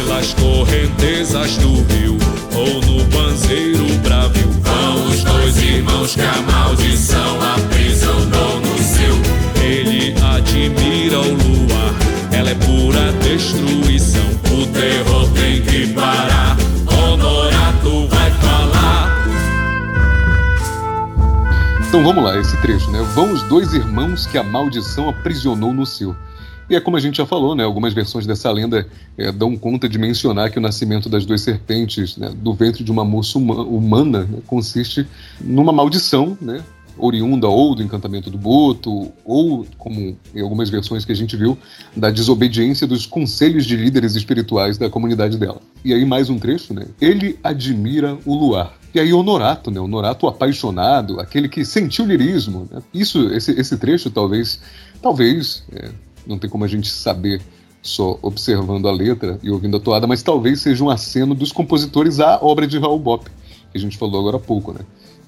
Pelas 0.04 0.34
correntezas 0.34 1.56
do 1.58 1.74
rio 1.94 2.18
ou 2.54 2.80
no 2.82 3.04
banzeiro 3.04 3.86
bravio 4.02 4.50
vão 4.50 5.06
os 5.06 5.24
dois 5.24 5.62
irmãos 5.62 6.14
que 6.14 6.20
a 6.20 6.42
maldição 6.42 7.40
aprisionou 7.54 8.60
no 8.60 8.78
seu. 8.78 9.62
Ele 9.62 10.14
admira 10.20 11.20
o 11.20 11.32
luar 11.32 11.67
ela 12.48 12.50
é 12.50 12.54
pura 12.54 13.12
destruição. 13.12 14.22
O 14.44 14.66
terror 14.72 15.28
tem 15.32 15.62
que 15.62 15.92
parar. 15.92 16.56
Honorato 16.86 18.06
vai 18.08 18.30
falar. 18.30 19.28
Então 21.86 22.02
vamos 22.02 22.24
lá, 22.24 22.38
esse 22.38 22.56
trecho, 22.60 22.90
né? 22.90 23.02
Vão 23.14 23.32
os 23.32 23.42
dois 23.44 23.72
irmãos 23.74 24.26
que 24.26 24.38
a 24.38 24.42
maldição 24.42 25.08
aprisionou 25.08 25.72
no 25.72 25.84
seu. 25.84 26.16
E 26.70 26.76
é 26.76 26.80
como 26.80 26.98
a 26.98 27.00
gente 27.00 27.16
já 27.16 27.26
falou, 27.26 27.54
né? 27.54 27.64
Algumas 27.64 27.94
versões 27.94 28.26
dessa 28.26 28.50
lenda 28.50 28.86
é, 29.16 29.32
dão 29.32 29.56
conta 29.56 29.88
de 29.88 29.98
mencionar 29.98 30.50
que 30.50 30.58
o 30.58 30.60
nascimento 30.60 31.08
das 31.08 31.24
duas 31.24 31.40
serpentes 31.40 32.16
né, 32.18 32.30
do 32.36 32.52
ventre 32.52 32.84
de 32.84 32.92
uma 32.92 33.04
moça 33.06 33.38
humana 33.38 34.24
né, 34.24 34.38
consiste 34.46 35.06
numa 35.40 35.72
maldição, 35.72 36.36
né? 36.40 36.62
Oriunda 36.98 37.48
ou 37.48 37.74
do 37.74 37.82
encantamento 37.82 38.30
do 38.30 38.38
Boto, 38.38 39.12
ou, 39.24 39.66
como 39.76 40.16
em 40.34 40.40
algumas 40.40 40.68
versões 40.70 41.04
que 41.04 41.12
a 41.12 41.14
gente 41.14 41.36
viu, 41.36 41.56
da 41.96 42.10
desobediência 42.10 42.86
dos 42.86 43.06
conselhos 43.06 43.66
de 43.66 43.76
líderes 43.76 44.14
espirituais 44.14 44.78
da 44.78 44.90
comunidade 44.90 45.38
dela. 45.38 45.60
E 45.84 45.92
aí 45.92 46.04
mais 46.04 46.28
um 46.28 46.38
trecho, 46.38 46.74
né? 46.74 46.86
Ele 47.00 47.38
admira 47.42 48.18
o 48.24 48.34
luar. 48.34 48.76
E 48.94 49.00
aí 49.00 49.12
Honorato, 49.12 49.70
né? 49.70 49.80
Honorato 49.80 50.26
apaixonado, 50.26 51.20
aquele 51.20 51.48
que 51.48 51.64
sentiu 51.64 52.04
lirismo. 52.04 52.68
Né? 52.70 52.82
Isso, 52.92 53.32
esse, 53.32 53.52
esse 53.52 53.76
trecho 53.76 54.10
talvez, 54.10 54.60
talvez, 55.00 55.64
é, 55.72 55.90
não 56.26 56.38
tem 56.38 56.48
como 56.48 56.64
a 56.64 56.68
gente 56.68 56.88
saber 56.88 57.40
só 57.82 58.18
observando 58.22 58.88
a 58.88 58.92
letra 58.92 59.38
e 59.42 59.50
ouvindo 59.50 59.76
a 59.76 59.80
toada, 59.80 60.06
mas 60.06 60.22
talvez 60.22 60.60
seja 60.60 60.82
um 60.82 60.90
aceno 60.90 61.34
dos 61.34 61.52
compositores 61.52 62.20
à 62.20 62.38
obra 62.42 62.66
de 62.66 62.78
Raul 62.78 62.98
Bopp, 62.98 63.30
que 63.70 63.78
a 63.78 63.80
gente 63.80 63.96
falou 63.96 64.20
agora 64.20 64.36
há 64.36 64.40
pouco, 64.40 64.72
né? 64.72 64.80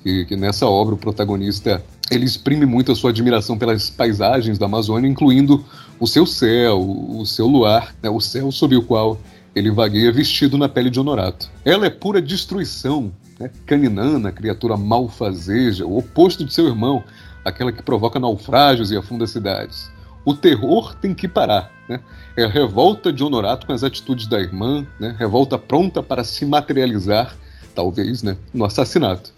Que, 0.03 0.25
que, 0.25 0.37
nessa 0.37 0.67
obra 0.67 0.95
o 0.95 0.99
protagonista 0.99 1.83
ele 2.11 2.25
exprime 2.25 2.67
muito 2.67 2.91
a 2.91 2.95
sua 2.97 3.11
admiração 3.11 3.57
pelas 3.57 3.89
paisagens 3.89 4.59
da 4.59 4.67
Amazônia, 4.67 5.09
incluindo 5.09 5.65
o 5.99 6.07
seu 6.07 6.27
céu, 6.27 6.81
o 6.81 7.25
seu 7.25 7.47
luar, 7.47 7.95
né, 8.03 8.11
o 8.11 8.21
céu 8.21 8.51
sob 8.51 8.77
o 8.77 8.83
qual 8.83 9.19
ele 9.55 9.71
vagueia 9.71 10.13
vestido 10.13 10.59
na 10.59 10.69
pele 10.69 10.91
de 10.91 10.99
Honorato. 10.99 11.49
Ela 11.65 11.87
é 11.87 11.91
pura 11.91 12.21
destruição, 12.21 13.13
né, 13.39 13.51
caninana, 13.67 14.33
criatura 14.33 14.77
malfazeja, 14.77 15.87
o 15.87 15.99
oposto 15.99 16.45
de 16.45 16.53
seu 16.53 16.67
irmão, 16.67 17.05
aquela 17.45 17.73
que 17.73 17.83
provoca 17.83 18.19
naufrágios 18.19 18.91
e 18.91 18.97
afunda 18.97 19.27
cidades. 19.27 19.91
O 20.25 20.35
terror 20.35 20.95
tem 20.95 21.15
que 21.15 21.27
parar. 21.27 21.71
Né? 21.89 22.01
É 22.37 22.45
a 22.45 22.49
revolta 22.49 23.13
de 23.13 23.25
Honorato 23.25 23.67
com 23.67 23.73
as 23.73 23.83
atitudes 23.83 24.27
da 24.27 24.39
irmã, 24.39 24.87
né? 24.99 25.15
revolta 25.19 25.59
pronta 25.59 26.03
para 26.03 26.23
se 26.23 26.45
materializar, 26.45 27.37
talvez, 27.75 28.23
né? 28.23 28.37
no 28.53 28.65
assassinato. 28.65 29.33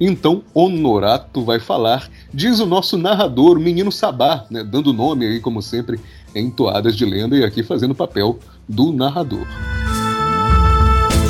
Então 0.00 0.42
Honorato 0.54 1.44
vai 1.44 1.58
falar, 1.58 2.08
diz 2.32 2.60
o 2.60 2.66
nosso 2.66 2.96
narrador, 2.96 3.56
o 3.56 3.60
menino 3.60 3.90
Sabá, 3.90 4.44
né, 4.50 4.62
dando 4.62 4.92
nome 4.92 5.26
aí, 5.26 5.40
como 5.40 5.60
sempre, 5.60 5.98
em 6.34 6.50
toadas 6.50 6.96
de 6.96 7.04
lenda 7.04 7.36
e 7.36 7.44
aqui 7.44 7.62
fazendo 7.62 7.92
o 7.92 7.96
papel 7.96 8.38
do 8.68 8.92
narrador. 8.92 9.46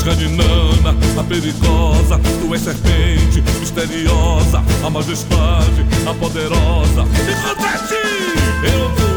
Caninana, 0.04 0.96
a 1.20 1.24
perigosa, 1.24 2.18
tu 2.40 2.54
és 2.54 2.62
serpente, 2.62 3.42
misteriosa, 3.60 4.62
a 4.82 4.88
majestade, 4.88 5.84
a 6.08 6.14
poderosa. 6.14 7.02
Encontra-te, 7.02 7.94
eu 8.72 8.88
vou 8.96 9.07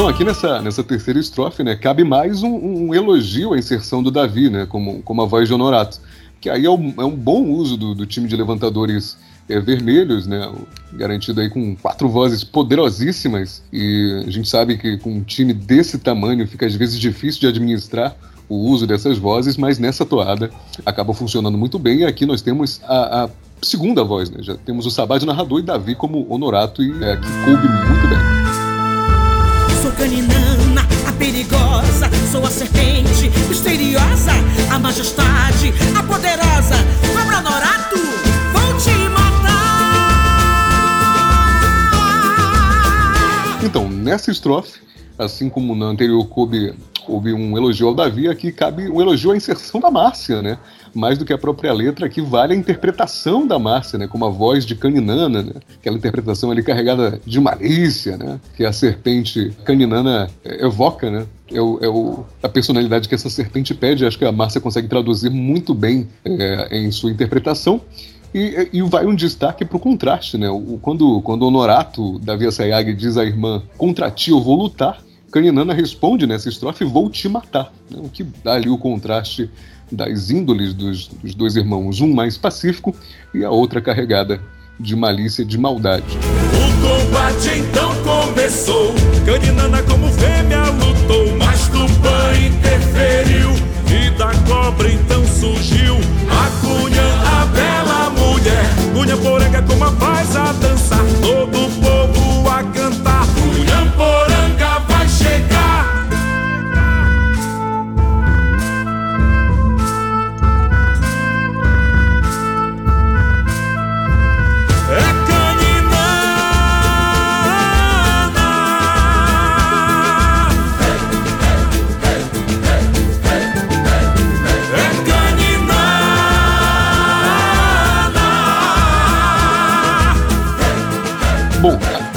Então, 0.00 0.08
aqui 0.08 0.24
nessa, 0.24 0.62
nessa 0.62 0.82
terceira 0.82 1.20
estrofe, 1.20 1.62
né, 1.62 1.76
cabe 1.76 2.04
mais 2.04 2.42
um, 2.42 2.48
um, 2.88 2.94
elogio 2.94 3.52
à 3.52 3.58
inserção 3.58 4.02
do 4.02 4.10
Davi, 4.10 4.48
né, 4.48 4.64
como, 4.64 5.02
como 5.02 5.20
a 5.20 5.26
voz 5.26 5.46
de 5.46 5.52
Honorato. 5.52 6.00
Que 6.40 6.48
aí 6.48 6.64
é 6.64 6.70
um, 6.70 6.94
é 6.96 7.04
um 7.04 7.14
bom 7.14 7.44
uso 7.44 7.76
do, 7.76 7.94
do 7.94 8.06
time 8.06 8.26
de 8.26 8.34
levantadores 8.34 9.18
é, 9.46 9.60
vermelhos, 9.60 10.26
né, 10.26 10.50
garantido 10.94 11.42
aí 11.42 11.50
com 11.50 11.76
quatro 11.76 12.08
vozes 12.08 12.42
poderosíssimas. 12.42 13.62
E 13.70 14.24
a 14.26 14.30
gente 14.30 14.48
sabe 14.48 14.78
que 14.78 14.96
com 14.96 15.10
um 15.10 15.22
time 15.22 15.52
desse 15.52 15.98
tamanho 15.98 16.48
fica 16.48 16.64
às 16.64 16.74
vezes 16.74 16.98
difícil 16.98 17.42
de 17.42 17.48
administrar 17.48 18.16
o 18.48 18.56
uso 18.56 18.86
dessas 18.86 19.18
vozes, 19.18 19.58
mas 19.58 19.78
nessa 19.78 20.06
toada 20.06 20.50
acaba 20.86 21.12
funcionando 21.12 21.58
muito 21.58 21.78
bem. 21.78 21.98
E 21.98 22.04
aqui 22.06 22.24
nós 22.24 22.40
temos 22.40 22.80
a, 22.84 23.24
a 23.24 23.30
segunda 23.60 24.02
voz, 24.02 24.30
né? 24.30 24.38
Já 24.40 24.56
temos 24.56 24.86
o 24.86 24.90
Sabá 24.90 25.18
de 25.18 25.26
narrador 25.26 25.60
e 25.60 25.62
Davi 25.62 25.94
como 25.94 26.26
Honorato, 26.32 26.82
e 26.82 26.90
é, 27.04 27.16
que 27.16 27.28
coube 27.44 27.68
muito 27.68 28.08
bem. 28.08 28.39
Sou 32.30 32.46
a 32.46 32.50
serpente 32.50 33.28
misteriosa, 33.48 34.30
a 34.72 34.78
majestade, 34.78 35.74
a 35.98 36.02
poderosa, 36.04 36.76
cobra 37.12 37.40
Norato, 37.40 37.96
vou 38.52 38.76
te 38.78 39.08
matar. 39.08 39.58
Então, 43.64 43.88
nessa 43.88 44.30
estrofe, 44.30 44.80
assim 45.18 45.50
como 45.50 45.74
na 45.74 45.86
anterior 45.86 46.24
coube 46.28 46.72
houve 47.08 47.32
um 47.32 47.56
elogio 47.56 47.88
ao 47.88 47.94
Davi, 47.94 48.28
aqui 48.28 48.52
cabe 48.52 48.88
um 48.88 49.00
elogio 49.00 49.32
à 49.32 49.36
inserção 49.36 49.80
da 49.80 49.90
Márcia, 49.90 50.40
né? 50.40 50.56
Mais 50.94 51.18
do 51.18 51.24
que 51.24 51.32
a 51.32 51.38
própria 51.38 51.72
letra, 51.72 52.06
aqui 52.06 52.20
vale 52.20 52.52
a 52.52 52.56
interpretação 52.56 53.46
da 53.46 53.58
Márcia, 53.58 53.98
né? 53.98 54.06
Com 54.06 54.16
uma 54.16 54.30
voz 54.30 54.64
de 54.66 54.74
caninana, 54.74 55.42
né? 55.42 55.52
Aquela 55.78 55.96
interpretação 55.96 56.50
ali 56.50 56.62
carregada 56.62 57.20
de 57.24 57.40
malícia, 57.40 58.16
né? 58.16 58.40
Que 58.56 58.64
a 58.64 58.72
serpente 58.72 59.52
caninana 59.64 60.28
evoca, 60.44 61.10
né? 61.10 61.26
É, 61.52 61.60
o, 61.60 61.78
é 61.82 61.88
o, 61.88 62.24
a 62.42 62.48
personalidade 62.48 63.08
que 63.08 63.14
essa 63.14 63.30
serpente 63.30 63.74
pede. 63.74 64.06
Acho 64.06 64.18
que 64.18 64.24
a 64.24 64.32
Márcia 64.32 64.60
consegue 64.60 64.88
traduzir 64.88 65.30
muito 65.30 65.74
bem 65.74 66.08
é, 66.24 66.78
em 66.78 66.90
sua 66.90 67.10
interpretação. 67.10 67.80
E, 68.32 68.68
e 68.72 68.82
vai 68.82 69.06
um 69.06 69.14
destaque 69.14 69.64
para 69.64 69.76
o 69.76 69.80
contraste, 69.80 70.38
né? 70.38 70.48
O, 70.48 70.78
quando, 70.80 71.20
quando 71.22 71.42
Honorato, 71.46 72.18
Davi 72.20 72.46
Assayag, 72.46 72.94
diz 72.94 73.16
à 73.16 73.24
irmã, 73.24 73.62
contra 73.76 74.10
ti 74.10 74.30
eu 74.30 74.40
vou 74.40 74.56
lutar, 74.56 75.02
Caninana 75.30 75.72
responde 75.72 76.26
nessa 76.26 76.48
estrofe, 76.48 76.84
vou 76.84 77.08
te 77.08 77.28
matar. 77.28 77.72
Né? 77.90 77.98
O 78.02 78.08
que 78.08 78.24
dá 78.24 78.54
ali 78.54 78.68
o 78.68 78.76
contraste 78.76 79.48
das 79.90 80.30
índoles 80.30 80.72
dos, 80.72 81.08
dos 81.08 81.34
dois 81.34 81.56
irmãos, 81.56 82.00
um 82.00 82.12
mais 82.12 82.36
pacífico 82.36 82.94
e 83.34 83.44
a 83.44 83.50
outra 83.50 83.80
carregada 83.80 84.40
de 84.78 84.96
malícia 84.96 85.42
e 85.42 85.44
de 85.44 85.58
maldade. 85.58 86.18
O 86.54 87.04
combate 87.04 87.58
então 87.58 87.94
começou, 88.02 88.94
Caninana 89.26 89.82
como 89.82 90.08
fêmea 90.12 90.64
lutou, 90.70 91.36
mas 91.36 91.68
Tupã 91.68 92.32
interferiu 92.34 93.50
e 93.86 94.10
da 94.16 94.32
cobra 94.46 94.90
então 94.90 95.24
surgiu 95.26 95.96
a 96.30 96.60
cunha, 96.60 97.02
a 97.02 97.46
bela 97.46 98.10
mulher. 98.10 98.64
Cunha 98.94 99.16
poranga 99.16 99.62
como 99.62 99.84
a 99.84 99.92
paz 99.92 100.34
a 100.36 100.52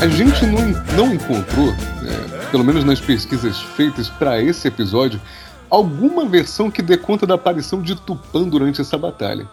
a, 0.04 0.08
gente 0.10 0.46
não, 0.46 0.68
não 0.98 1.13
encontrou, 1.13 1.70
é, 1.70 2.52
pelo 2.52 2.63
menos 2.63 2.84
nas 2.84 3.00
pesquisas 3.00 3.62
feitas 3.62 4.10
para 4.10 4.42
esse 4.42 4.68
episódio, 4.68 5.20
alguma 5.70 6.26
versão 6.26 6.70
que 6.70 6.82
dê 6.82 6.98
conta 6.98 7.26
da 7.26 7.36
aparição 7.36 7.82
de 7.82 7.96
Tupã 7.96 8.44
durante 8.44 8.82
essa 8.82 8.98
batalha. 8.98 9.48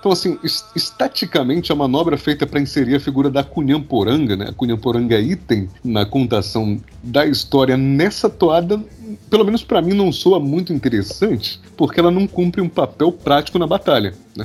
Então, 0.00 0.10
assim, 0.10 0.36
es- 0.42 0.64
estaticamente, 0.74 1.70
a 1.70 1.76
manobra 1.76 2.18
feita 2.18 2.44
para 2.44 2.60
inserir 2.60 2.96
a 2.96 3.00
figura 3.00 3.30
da 3.30 3.44
Cunhamporanga, 3.44 4.36
né, 4.36 4.48
a 4.48 4.52
Cunhamporanga 4.52 5.18
item, 5.20 5.70
na 5.84 6.04
contação 6.04 6.80
da 7.00 7.24
história 7.24 7.76
nessa 7.76 8.28
toada, 8.28 8.82
pelo 9.30 9.44
menos 9.44 9.62
para 9.62 9.80
mim, 9.80 9.94
não 9.94 10.10
soa 10.10 10.40
muito 10.40 10.72
interessante, 10.72 11.60
porque 11.76 12.00
ela 12.00 12.10
não 12.10 12.26
cumpre 12.26 12.60
um 12.60 12.68
papel 12.68 13.12
prático 13.12 13.60
na 13.60 13.66
batalha. 13.66 14.12
Né? 14.36 14.44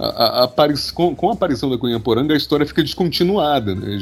A, 0.00 0.44
a- 0.44 0.48
com, 0.94 1.14
com 1.14 1.30
a 1.30 1.32
aparição 1.32 1.68
da 1.70 1.76
Cunhamporanga, 1.76 2.34
a 2.34 2.36
história 2.36 2.66
fica 2.66 2.82
descontinuada. 2.82 3.74
Né? 3.74 3.98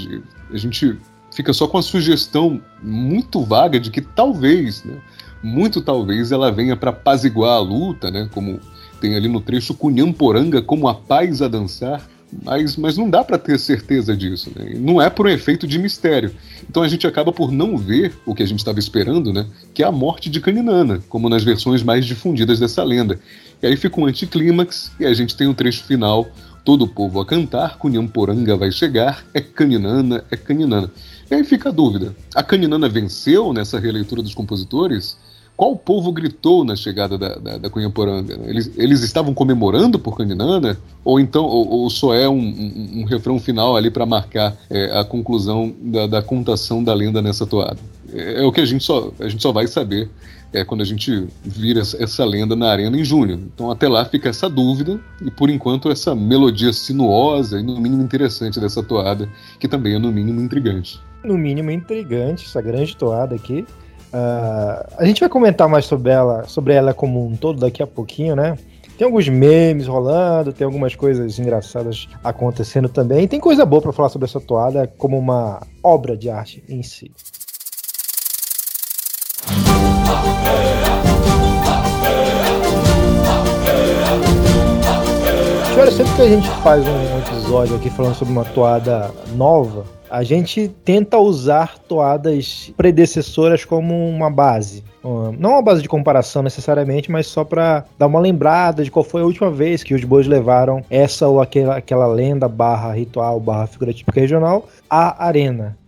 A 0.52 0.56
gente 0.56 0.96
fica 1.34 1.52
só 1.52 1.66
com 1.66 1.78
a 1.78 1.82
sugestão 1.82 2.60
muito 2.82 3.42
vaga 3.42 3.78
de 3.78 3.90
que 3.90 4.00
talvez, 4.00 4.82
né, 4.84 4.96
muito 5.42 5.80
talvez, 5.80 6.32
ela 6.32 6.50
venha 6.50 6.76
para 6.76 6.90
apaziguar 6.90 7.52
a 7.52 7.60
luta, 7.60 8.10
né, 8.10 8.28
como 8.32 8.58
tem 9.00 9.14
ali 9.14 9.28
no 9.28 9.40
trecho 9.40 9.74
Cunhamporanga 9.74 10.60
como 10.60 10.88
a 10.88 10.94
paz 10.94 11.40
a 11.40 11.48
dançar, 11.48 12.04
mas, 12.44 12.76
mas 12.76 12.96
não 12.96 13.08
dá 13.08 13.24
para 13.24 13.38
ter 13.38 13.58
certeza 13.58 14.16
disso. 14.16 14.50
Né? 14.54 14.74
Não 14.76 15.00
é 15.00 15.08
por 15.08 15.26
um 15.26 15.30
efeito 15.30 15.66
de 15.66 15.78
mistério. 15.78 16.30
Então 16.68 16.82
a 16.82 16.88
gente 16.88 17.06
acaba 17.06 17.32
por 17.32 17.50
não 17.50 17.76
ver 17.76 18.12
o 18.26 18.34
que 18.34 18.42
a 18.42 18.46
gente 18.46 18.58
estava 18.58 18.78
esperando, 18.78 19.32
né? 19.32 19.46
que 19.72 19.82
é 19.82 19.86
a 19.86 19.92
morte 19.92 20.28
de 20.28 20.40
Caninana, 20.40 21.00
como 21.08 21.28
nas 21.28 21.42
versões 21.42 21.82
mais 21.82 22.04
difundidas 22.04 22.58
dessa 22.58 22.82
lenda. 22.82 23.18
E 23.62 23.66
aí 23.66 23.76
fica 23.76 24.00
um 24.00 24.06
anticlímax 24.06 24.92
e 25.00 25.06
a 25.06 25.12
gente 25.12 25.36
tem 25.36 25.46
o 25.48 25.54
trecho 25.54 25.82
final, 25.84 26.28
todo 26.64 26.82
o 26.84 26.88
povo 26.88 27.20
a 27.20 27.26
cantar, 27.26 27.76
Cunhamporanga 27.78 28.56
vai 28.56 28.70
chegar, 28.70 29.24
é 29.34 29.40
Caninana, 29.40 30.24
é 30.30 30.36
Caninana. 30.36 30.90
E 31.30 31.34
aí 31.34 31.44
fica 31.44 31.68
a 31.70 31.72
dúvida, 31.72 32.14
a 32.34 32.42
Caninana 32.42 32.88
venceu 32.88 33.52
nessa 33.52 33.78
releitura 33.78 34.22
dos 34.22 34.34
compositores? 34.34 35.16
Qual 35.56 35.74
povo 35.74 36.12
gritou 36.12 36.64
na 36.64 36.76
chegada 36.76 37.18
da, 37.18 37.34
da, 37.34 37.58
da 37.58 37.68
Cunhamporanga? 37.70 38.38
Eles, 38.44 38.70
eles 38.76 39.02
estavam 39.02 39.34
comemorando 39.34 39.98
por 39.98 40.16
Caninana? 40.16 40.78
Ou 41.04 41.18
então, 41.18 41.44
ou, 41.44 41.68
ou 41.68 41.90
só 41.90 42.14
é 42.14 42.28
um, 42.28 42.38
um- 42.38 43.00
um 43.00 43.04
refrão 43.06 43.40
final 43.40 43.76
ali 43.76 43.90
para 43.90 44.06
marcar 44.06 44.56
é, 44.70 44.96
a 44.96 45.02
conclusão 45.04 45.74
da, 45.82 46.06
da 46.06 46.22
contação 46.22 46.84
da 46.84 46.94
lenda 46.94 47.20
nessa 47.20 47.44
toada? 47.44 47.76
É, 48.12 48.40
é 48.40 48.46
o 48.46 48.52
que 48.52 48.60
a 48.60 48.64
gente 48.64 48.84
só, 48.84 49.10
a 49.18 49.28
gente 49.28 49.42
só 49.42 49.50
vai 49.50 49.66
saber 49.66 50.08
é, 50.52 50.64
quando 50.64 50.80
a 50.80 50.84
gente 50.84 51.26
vira 51.42 51.80
essa, 51.80 52.24
lenda 52.24 52.56
na 52.56 52.70
arena 52.70 52.98
em 52.98 53.04
junho. 53.04 53.34
Então 53.54 53.70
até 53.70 53.88
lá 53.88 54.04
fica 54.04 54.28
essa 54.28 54.48
dúvida 54.48 55.00
e 55.22 55.30
por 55.30 55.50
enquanto 55.50 55.90
essa 55.90 56.14
melodia 56.14 56.72
sinuosa 56.72 57.60
e 57.60 57.62
no 57.62 57.80
mínimo 57.80 58.02
interessante 58.02 58.60
dessa 58.60 58.82
toada, 58.82 59.28
que 59.58 59.68
também 59.68 59.94
é 59.94 59.98
no 59.98 60.12
mínimo 60.12 60.40
intrigante. 60.40 61.00
No 61.22 61.36
mínimo 61.36 61.70
intrigante, 61.70 62.46
essa 62.46 62.62
grande 62.62 62.96
toada 62.96 63.34
aqui. 63.34 63.66
Ah, 64.12 64.88
a 64.98 65.04
gente 65.04 65.20
vai 65.20 65.28
comentar 65.28 65.68
mais 65.68 65.84
sobre 65.84 66.12
ela, 66.12 66.44
sobre 66.44 66.74
ela 66.74 66.94
como 66.94 67.26
um 67.26 67.36
todo 67.36 67.60
daqui 67.60 67.82
a 67.82 67.86
pouquinho, 67.86 68.34
né? 68.34 68.56
Tem 68.96 69.04
alguns 69.04 69.28
memes 69.28 69.86
rolando, 69.86 70.52
tem 70.52 70.64
algumas 70.64 70.96
coisas 70.96 71.38
engraçadas 71.38 72.08
acontecendo 72.24 72.88
também. 72.88 73.22
E 73.22 73.28
tem 73.28 73.38
coisa 73.38 73.64
boa 73.64 73.80
pra 73.80 73.92
falar 73.92 74.08
sobre 74.08 74.26
essa 74.26 74.40
toada 74.40 74.88
como 74.98 75.16
uma 75.16 75.62
obra 75.84 76.16
de 76.16 76.28
arte 76.28 76.64
em 76.68 76.82
si. 76.82 77.12
Olha, 85.78 85.90
sempre 85.92 86.12
que 86.16 86.22
a 86.22 86.28
gente 86.28 86.48
faz 86.62 86.84
um 86.86 87.18
episódio 87.18 87.76
aqui 87.76 87.88
falando 87.90 88.14
sobre 88.14 88.32
uma 88.32 88.44
toada 88.44 89.12
nova, 89.36 89.84
a 90.10 90.24
gente 90.24 90.68
tenta 90.84 91.18
usar 91.18 91.78
toadas 91.78 92.72
predecessoras 92.76 93.64
como 93.64 93.94
uma 94.08 94.28
base. 94.28 94.82
Não 95.38 95.50
uma 95.52 95.62
base 95.62 95.80
de 95.80 95.88
comparação 95.88 96.42
necessariamente, 96.42 97.10
mas 97.10 97.26
só 97.28 97.44
para 97.44 97.84
dar 97.96 98.08
uma 98.08 98.18
lembrada 98.18 98.82
de 98.82 98.90
qual 98.90 99.04
foi 99.04 99.22
a 99.22 99.24
última 99.24 99.50
vez 99.50 99.84
que 99.84 99.94
os 99.94 100.02
bois 100.02 100.26
levaram 100.26 100.82
essa 100.90 101.28
ou 101.28 101.40
aquela, 101.40 101.76
aquela 101.76 102.06
lenda 102.06 102.48
barra 102.48 102.92
ritual 102.92 103.38
barra 103.38 103.66
figura 103.68 103.92
típica 103.92 104.20
regional 104.20 104.68
à 104.90 105.24
arena. 105.26 105.78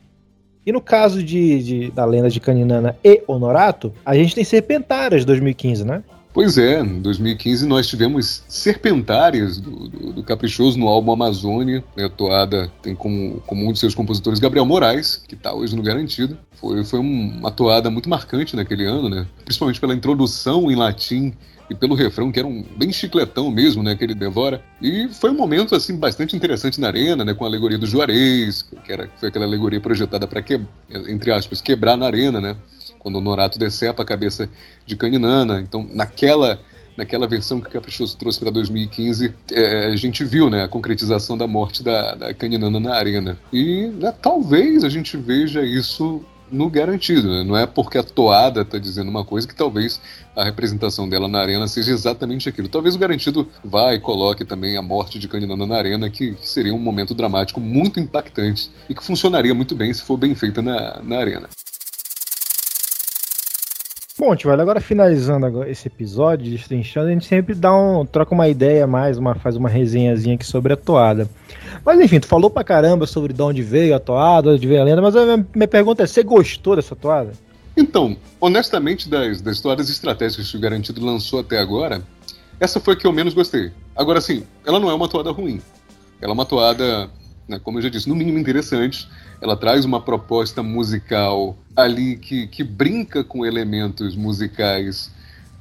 E 0.64 0.70
no 0.70 0.80
caso 0.80 1.22
de, 1.22 1.62
de- 1.62 1.90
da 1.90 2.04
lenda 2.04 2.30
de 2.30 2.38
Caninana 2.38 2.96
e 3.02 3.22
Honorato, 3.26 3.92
a 4.06 4.14
gente 4.14 4.34
tem 4.36 4.44
Serpentárias 4.44 5.24
2015, 5.24 5.84
né? 5.84 6.02
Pois 6.32 6.56
é, 6.56 6.80
em 6.80 7.00
2015 7.02 7.66
nós 7.66 7.88
tivemos 7.88 8.44
Serpentárias 8.48 9.58
do, 9.58 9.88
do- 9.88 10.12
do 10.12 10.22
Caprichoso 10.22 10.78
no 10.78 10.86
álbum 10.86 11.10
Amazônia. 11.12 11.82
né, 11.96 12.04
A 12.04 12.08
toada 12.08 12.70
tem 12.80 12.94
como, 12.94 13.40
como 13.46 13.68
um 13.68 13.72
de 13.72 13.80
seus 13.80 13.96
compositores 13.96 14.38
Gabriel 14.38 14.64
Moraes, 14.64 15.16
que 15.26 15.34
está 15.34 15.52
hoje 15.52 15.74
no 15.74 15.82
Garantido. 15.82 16.38
Foi, 16.52 16.84
foi 16.84 17.00
um- 17.00 17.38
uma 17.40 17.50
toada 17.50 17.90
muito 17.90 18.08
marcante 18.08 18.54
naquele 18.54 18.84
ano, 18.84 19.08
né? 19.08 19.26
principalmente 19.44 19.80
pela 19.80 19.92
introdução 19.94 20.70
em 20.70 20.76
latim 20.76 21.32
e 21.70 21.74
pelo 21.74 21.94
refrão, 21.94 22.32
que 22.32 22.38
era 22.38 22.48
um 22.48 22.62
bem 22.76 22.92
chicletão 22.92 23.50
mesmo, 23.50 23.82
né, 23.82 23.94
que 23.94 24.02
ele 24.02 24.14
devora. 24.14 24.62
E 24.82 25.08
foi 25.08 25.30
um 25.30 25.36
momento 25.36 25.74
assim 25.74 25.96
bastante 25.96 26.36
interessante 26.36 26.80
na 26.80 26.88
arena, 26.88 27.24
né, 27.24 27.32
com 27.32 27.44
a 27.44 27.48
alegoria 27.48 27.78
do 27.78 27.86
Juarez, 27.86 28.62
que 28.84 28.92
era, 28.92 29.08
foi 29.16 29.28
aquela 29.28 29.44
alegoria 29.44 29.80
projetada 29.80 30.26
para, 30.26 30.42
que, 30.42 30.60
entre 31.08 31.32
aspas, 31.32 31.60
quebrar 31.60 31.96
na 31.96 32.06
arena, 32.06 32.40
né? 32.40 32.56
quando 33.00 33.16
o 33.16 33.20
Norato 33.20 33.58
decepa 33.58 34.02
a 34.02 34.06
cabeça 34.06 34.48
de 34.86 34.94
Caninana. 34.94 35.60
Então, 35.60 35.88
naquela, 35.92 36.60
naquela 36.96 37.26
versão 37.26 37.60
que 37.60 37.68
o 37.68 37.70
Caprichoso 37.70 38.16
trouxe 38.16 38.38
para 38.38 38.50
2015, 38.50 39.34
é, 39.52 39.86
a 39.86 39.96
gente 39.96 40.22
viu 40.22 40.48
né, 40.48 40.62
a 40.62 40.68
concretização 40.68 41.36
da 41.36 41.46
morte 41.46 41.82
da, 41.82 42.14
da 42.14 42.34
Caninana 42.34 42.78
na 42.78 42.94
arena. 42.94 43.38
E 43.52 43.88
né, 43.88 44.14
talvez 44.22 44.84
a 44.84 44.88
gente 44.88 45.16
veja 45.16 45.62
isso 45.62 46.22
no 46.50 46.68
garantido. 46.68 47.28
né? 47.28 47.44
Não 47.44 47.56
é 47.56 47.66
porque 47.66 47.98
a 47.98 48.02
toada 48.02 48.62
está 48.62 48.78
dizendo 48.78 49.08
uma 49.08 49.24
coisa 49.24 49.46
que 49.46 49.54
talvez 49.54 50.00
a 50.34 50.44
representação 50.44 51.08
dela 51.08 51.28
na 51.28 51.40
arena 51.40 51.66
seja 51.68 51.92
exatamente 51.92 52.48
aquilo. 52.48 52.68
Talvez 52.68 52.94
o 52.94 52.98
garantido 52.98 53.48
vá 53.64 53.94
e 53.94 54.00
coloque 54.00 54.44
também 54.44 54.76
a 54.76 54.82
morte 54.82 55.18
de 55.18 55.28
Caninana 55.28 55.66
na 55.66 55.76
arena, 55.76 56.10
que, 56.10 56.36
seria 56.42 56.74
um 56.74 56.78
momento 56.78 57.14
dramático 57.14 57.60
muito 57.60 58.00
impactante 58.00 58.70
e 58.88 58.94
que 58.94 59.04
funcionaria 59.04 59.54
muito 59.54 59.74
bem 59.74 59.92
se 59.92 60.02
for 60.02 60.16
bem 60.16 60.34
feita 60.34 60.62
na, 60.62 61.00
na 61.02 61.18
arena. 61.18 61.48
Bom, 64.18 64.36
Tivalho, 64.36 64.60
agora 64.60 64.82
finalizando 64.82 65.64
esse 65.64 65.88
episódio, 65.88 66.50
destrinchando, 66.50 67.08
a 67.08 67.12
gente 67.12 67.24
sempre 67.24 67.54
dá 67.54 67.74
um, 67.74 68.04
troca 68.04 68.34
uma 68.34 68.48
ideia 68.48 68.86
mais, 68.86 69.16
uma, 69.16 69.34
faz 69.34 69.56
uma 69.56 69.68
resenhazinha 69.68 70.34
aqui 70.34 70.44
sobre 70.44 70.74
a 70.74 70.76
toada. 70.76 71.26
Mas 71.84 72.00
enfim, 72.00 72.20
tu 72.20 72.26
falou 72.26 72.50
pra 72.50 72.64
caramba 72.64 73.06
sobre 73.06 73.32
de 73.32 73.42
onde 73.42 73.62
veio 73.62 73.94
a 73.94 73.98
toada, 73.98 74.50
de 74.50 74.56
onde 74.56 74.66
veio 74.66 74.80
a 74.80 74.84
lenda, 74.84 75.02
mas 75.02 75.16
a 75.16 75.36
minha, 75.54 75.68
pergunta 75.68 76.02
é, 76.02 76.06
você 76.06 76.22
gostou 76.22 76.76
dessa 76.76 76.94
toada? 76.96 77.32
Então, 77.76 78.16
honestamente, 78.40 79.08
das, 79.08 79.40
das 79.40 79.56
histórias 79.56 79.88
estratégicas 79.88 80.50
que 80.50 80.56
o 80.56 80.60
Garantido 80.60 81.04
lançou 81.04 81.40
até 81.40 81.58
agora, 81.58 82.02
essa 82.58 82.78
foi 82.78 82.94
a 82.94 82.96
que 82.96 83.06
eu 83.06 83.12
menos 83.12 83.32
gostei. 83.32 83.72
Agora, 83.96 84.20
sim, 84.20 84.44
ela 84.66 84.78
não 84.78 84.90
é 84.90 84.94
uma 84.94 85.08
toada 85.08 85.30
ruim. 85.30 85.60
Ela 86.20 86.32
é 86.32 86.34
uma 86.34 86.44
toada, 86.44 87.08
né, 87.48 87.58
como 87.62 87.78
eu 87.78 87.82
já 87.82 87.88
disse, 87.88 88.08
no 88.08 88.14
mínimo 88.14 88.38
interessante. 88.38 89.08
Ela 89.40 89.56
traz 89.56 89.84
uma 89.84 90.00
proposta 90.00 90.62
musical 90.62 91.56
ali 91.74 92.16
que, 92.16 92.46
que 92.48 92.62
brinca 92.62 93.24
com 93.24 93.46
elementos 93.46 94.14
musicais 94.14 95.10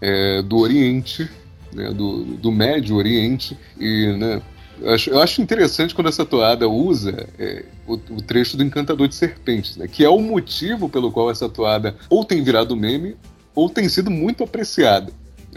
é, 0.02 0.42
do 0.42 0.58
Oriente, 0.58 1.30
né, 1.74 1.92
do, 1.92 2.24
do 2.24 2.52
Médio 2.52 2.96
Oriente, 2.96 3.58
e 3.80 4.08
né, 4.18 4.42
eu 4.82 4.94
acho, 4.94 5.10
eu 5.10 5.22
acho, 5.22 5.42
interessante 5.42 5.94
quando 5.94 6.08
essa 6.08 6.26
toada 6.26 6.68
usa 6.68 7.28
é, 7.38 7.66
o, 7.88 7.94
o, 7.94 8.22
trecho 8.22 8.58
do 8.58 8.64
Encantador 8.64 9.08
de 9.08 9.16
Serpentes, 9.16 9.78
né, 9.78 9.88
que 9.88 10.04
é 10.04 10.10
o 10.10 10.20
motivo 10.20 10.90
pelo 10.90 11.12
qual 11.12 11.30
essa 11.30 11.50
toada 11.50 11.96
ou 12.10 12.24
tem 12.24 12.44
virado 12.44 12.76
meme 12.76 13.16
ou 13.54 13.70
tem 13.70 13.90
sido 13.90 14.10
muito 14.10 14.44
apreciada. 14.44 15.12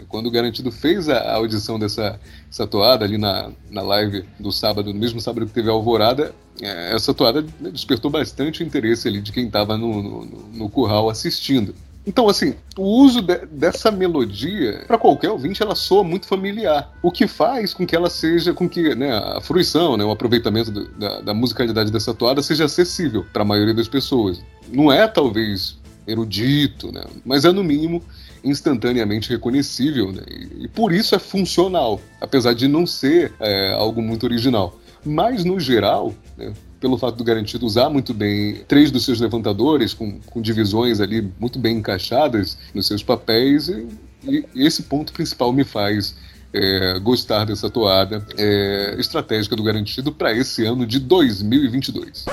Quando 0.07 0.27
o 0.27 0.31
Garantido 0.31 0.71
fez 0.71 1.07
a, 1.07 1.17
a 1.17 1.35
audição 1.35 1.77
dessa, 1.77 2.19
dessa 2.47 2.67
toada 2.67 3.05
ali 3.05 3.17
na, 3.17 3.51
na 3.69 3.81
live 3.81 4.25
do 4.39 4.51
sábado, 4.51 4.91
no 4.91 4.99
mesmo 4.99 5.21
sábado 5.21 5.45
que 5.45 5.53
teve 5.53 5.69
a 5.69 5.71
Alvorada, 5.71 6.33
é, 6.61 6.93
essa 6.93 7.13
toada 7.13 7.41
despertou 7.41 8.11
bastante 8.11 8.63
interesse 8.63 9.07
ali 9.07 9.21
de 9.21 9.31
quem 9.31 9.45
estava 9.45 9.77
no, 9.77 10.03
no, 10.03 10.25
no 10.25 10.69
curral 10.69 11.09
assistindo. 11.09 11.73
Então, 12.05 12.27
assim, 12.27 12.55
o 12.77 12.83
uso 12.83 13.21
de, 13.21 13.45
dessa 13.45 13.89
melodia, 13.89 14.83
para 14.85 14.97
qualquer 14.97 15.29
ouvinte, 15.29 15.63
ela 15.63 15.75
soa 15.75 16.03
muito 16.03 16.27
familiar. 16.27 16.91
O 17.01 17.11
que 17.11 17.27
faz 17.27 17.73
com 17.73 17.85
que 17.85 17.95
ela 17.95 18.09
seja, 18.09 18.53
com 18.53 18.67
que 18.67 18.93
né, 18.93 19.13
a 19.13 19.39
fruição, 19.39 19.95
né, 19.95 20.03
o 20.03 20.11
aproveitamento 20.11 20.69
do, 20.69 20.87
da, 20.89 21.21
da 21.21 21.33
musicalidade 21.33 21.91
dessa 21.91 22.13
toada 22.13 22.43
seja 22.43 22.65
acessível 22.65 23.25
para 23.31 23.43
a 23.43 23.45
maioria 23.45 23.73
das 23.73 23.87
pessoas. 23.87 24.43
Não 24.69 24.91
é, 24.91 25.07
talvez, 25.07 25.77
erudito, 26.05 26.91
né, 26.91 27.05
mas 27.25 27.45
é, 27.45 27.51
no 27.51 27.63
mínimo, 27.63 28.03
instantaneamente 28.43 29.29
reconhecível. 29.29 30.11
Né, 30.11 30.23
e, 30.29 30.65
e, 30.65 30.67
por 30.67 30.91
isso 30.91 31.15
é 31.15 31.19
funcional, 31.19 32.01
apesar 32.19 32.53
de 32.53 32.67
não 32.67 32.85
ser 32.85 33.31
é, 33.39 33.73
algo 33.73 34.01
muito 34.01 34.25
original. 34.25 34.77
Mas, 35.05 35.43
no 35.43 35.59
geral, 35.59 36.13
né, 36.37 36.53
pelo 36.79 36.97
fato 36.97 37.15
do 37.15 37.23
Garantido 37.23 37.65
usar 37.65 37.89
muito 37.89 38.13
bem 38.13 38.63
três 38.67 38.91
dos 38.91 39.05
seus 39.05 39.19
levantadores, 39.19 39.93
com, 39.93 40.19
com 40.19 40.41
divisões 40.41 40.99
ali 40.99 41.31
muito 41.39 41.57
bem 41.57 41.77
encaixadas 41.77 42.57
nos 42.73 42.87
seus 42.87 43.01
papéis, 43.01 43.69
e, 43.69 43.87
e 44.25 44.45
esse 44.55 44.83
ponto 44.83 45.13
principal 45.13 45.53
me 45.53 45.63
faz 45.63 46.15
é, 46.53 46.99
gostar 46.99 47.45
dessa 47.45 47.69
toada 47.69 48.25
é, 48.37 48.95
estratégica 48.99 49.55
do 49.55 49.63
Garantido 49.63 50.11
para 50.11 50.31
esse 50.31 50.65
ano 50.65 50.85
de 50.85 50.99
2022. 50.99 52.25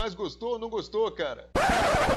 Mas 0.00 0.14
gostou 0.14 0.52
ou 0.52 0.58
não 0.58 0.70
gostou, 0.70 1.10
cara? 1.10 1.46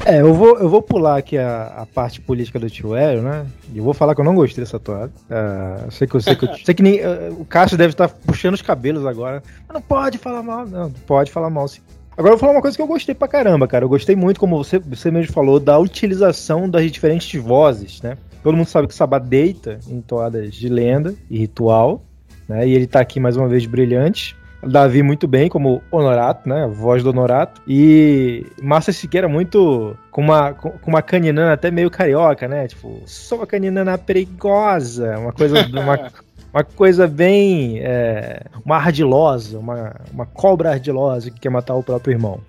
É, 0.06 0.22
eu 0.22 0.34
vou, 0.34 0.58
eu 0.58 0.70
vou 0.70 0.82
pular 0.82 1.18
aqui 1.18 1.38
a, 1.38 1.66
a 1.78 1.86
parte 1.86 2.22
política 2.22 2.60
do 2.60 2.70
tio 2.70 2.96
Hélio, 2.96 3.22
né? 3.22 3.46
E 3.74 3.78
eu 3.78 3.84
vou 3.84 3.94
falar 3.94 4.16
que 4.16 4.22
eu 4.22 4.26
não 4.26 4.36
gostei 4.36 4.64
dessa 4.64 4.80
toada. 4.80 5.12
Uh, 5.30 5.92
sei 5.92 6.08
que 6.08 6.16
eu 6.16 6.22
sei 6.22 6.36
que, 6.36 6.46
eu, 6.46 6.56
sei 6.64 6.74
que 6.74 6.84
nem, 6.84 7.00
uh, 7.00 7.34
o 7.40 7.46
Cássio 7.46 7.78
deve 7.78 7.94
estar 7.94 8.10
puxando 8.10 8.54
os 8.54 8.62
cabelos 8.62 9.06
agora. 9.06 9.44
Mas 9.68 9.74
não 9.74 9.82
pode 9.82 10.18
falar 10.18 10.44
mal, 10.44 10.66
não. 10.66 10.92
Pode 10.92 11.32
falar 11.32 11.50
mal 11.50 11.68
sim. 11.68 11.82
Agora 12.16 12.34
eu 12.34 12.38
vou 12.38 12.40
falar 12.40 12.54
uma 12.54 12.62
coisa 12.62 12.78
que 12.78 12.84
eu 12.84 12.88
gostei 12.88 13.16
pra 13.16 13.28
caramba, 13.28 13.68
cara. 13.68 13.86
Eu 13.86 13.90
gostei 13.90 14.16
muito, 14.16 14.40
como 14.40 14.58
você, 14.58 14.78
você 14.78 15.10
mesmo 15.10 15.34
falou, 15.34 15.60
da 15.60 15.80
utilização 15.80 16.70
das 16.70 16.92
diferentes 16.92 17.42
vozes, 17.42 18.02
né? 18.02 18.18
Todo 18.44 18.58
mundo 18.58 18.68
sabe 18.68 18.88
que 18.88 18.94
o 18.94 18.98
Sabá 18.98 19.18
deita 19.20 19.80
em 19.88 20.02
toadas 20.02 20.54
de 20.54 20.68
lenda 20.68 21.16
e 21.30 21.40
ritual, 21.40 22.04
né? 22.48 22.68
E 22.68 22.74
ele 22.74 22.86
tá 22.86 23.00
aqui 23.00 23.20
mais 23.20 23.38
uma 23.38 23.48
vez 23.48 23.66
brilhante. 23.66 24.36
Davi 24.66 25.04
muito 25.04 25.28
bem, 25.28 25.50
como 25.50 25.82
Honorato, 25.92 26.48
né? 26.48 26.64
A 26.64 26.68
voz 26.68 27.04
do 27.04 27.10
Honorato. 27.10 27.62
E 27.68 28.46
Márcia 28.62 28.94
Siqueira 28.94 29.28
muito 29.28 29.96
com 30.12 30.22
uma, 30.22 30.54
com 30.54 30.72
uma 30.86 31.02
caninana 31.02 31.54
até 31.54 31.70
meio 31.70 31.90
carioca, 31.90 32.48
né? 32.48 32.68
Tipo, 32.68 33.02
sou 33.06 33.40
uma 33.40 33.48
caninana 33.48 33.98
perigosa. 33.98 35.18
Uma 35.18 35.34
coisa. 35.34 35.66
uma, 35.68 36.12
uma 36.54 36.64
coisa 36.64 37.08
bem. 37.08 37.80
É, 37.80 38.44
uma 38.66 38.78
ardilosa, 38.78 39.58
uma, 39.58 39.96
uma 40.14 40.26
cobra 40.26 40.72
ardilosa 40.72 41.30
que 41.30 41.40
quer 41.40 41.50
matar 41.50 41.76
o 41.76 41.84
próprio 41.84 42.14
irmão. 42.14 42.40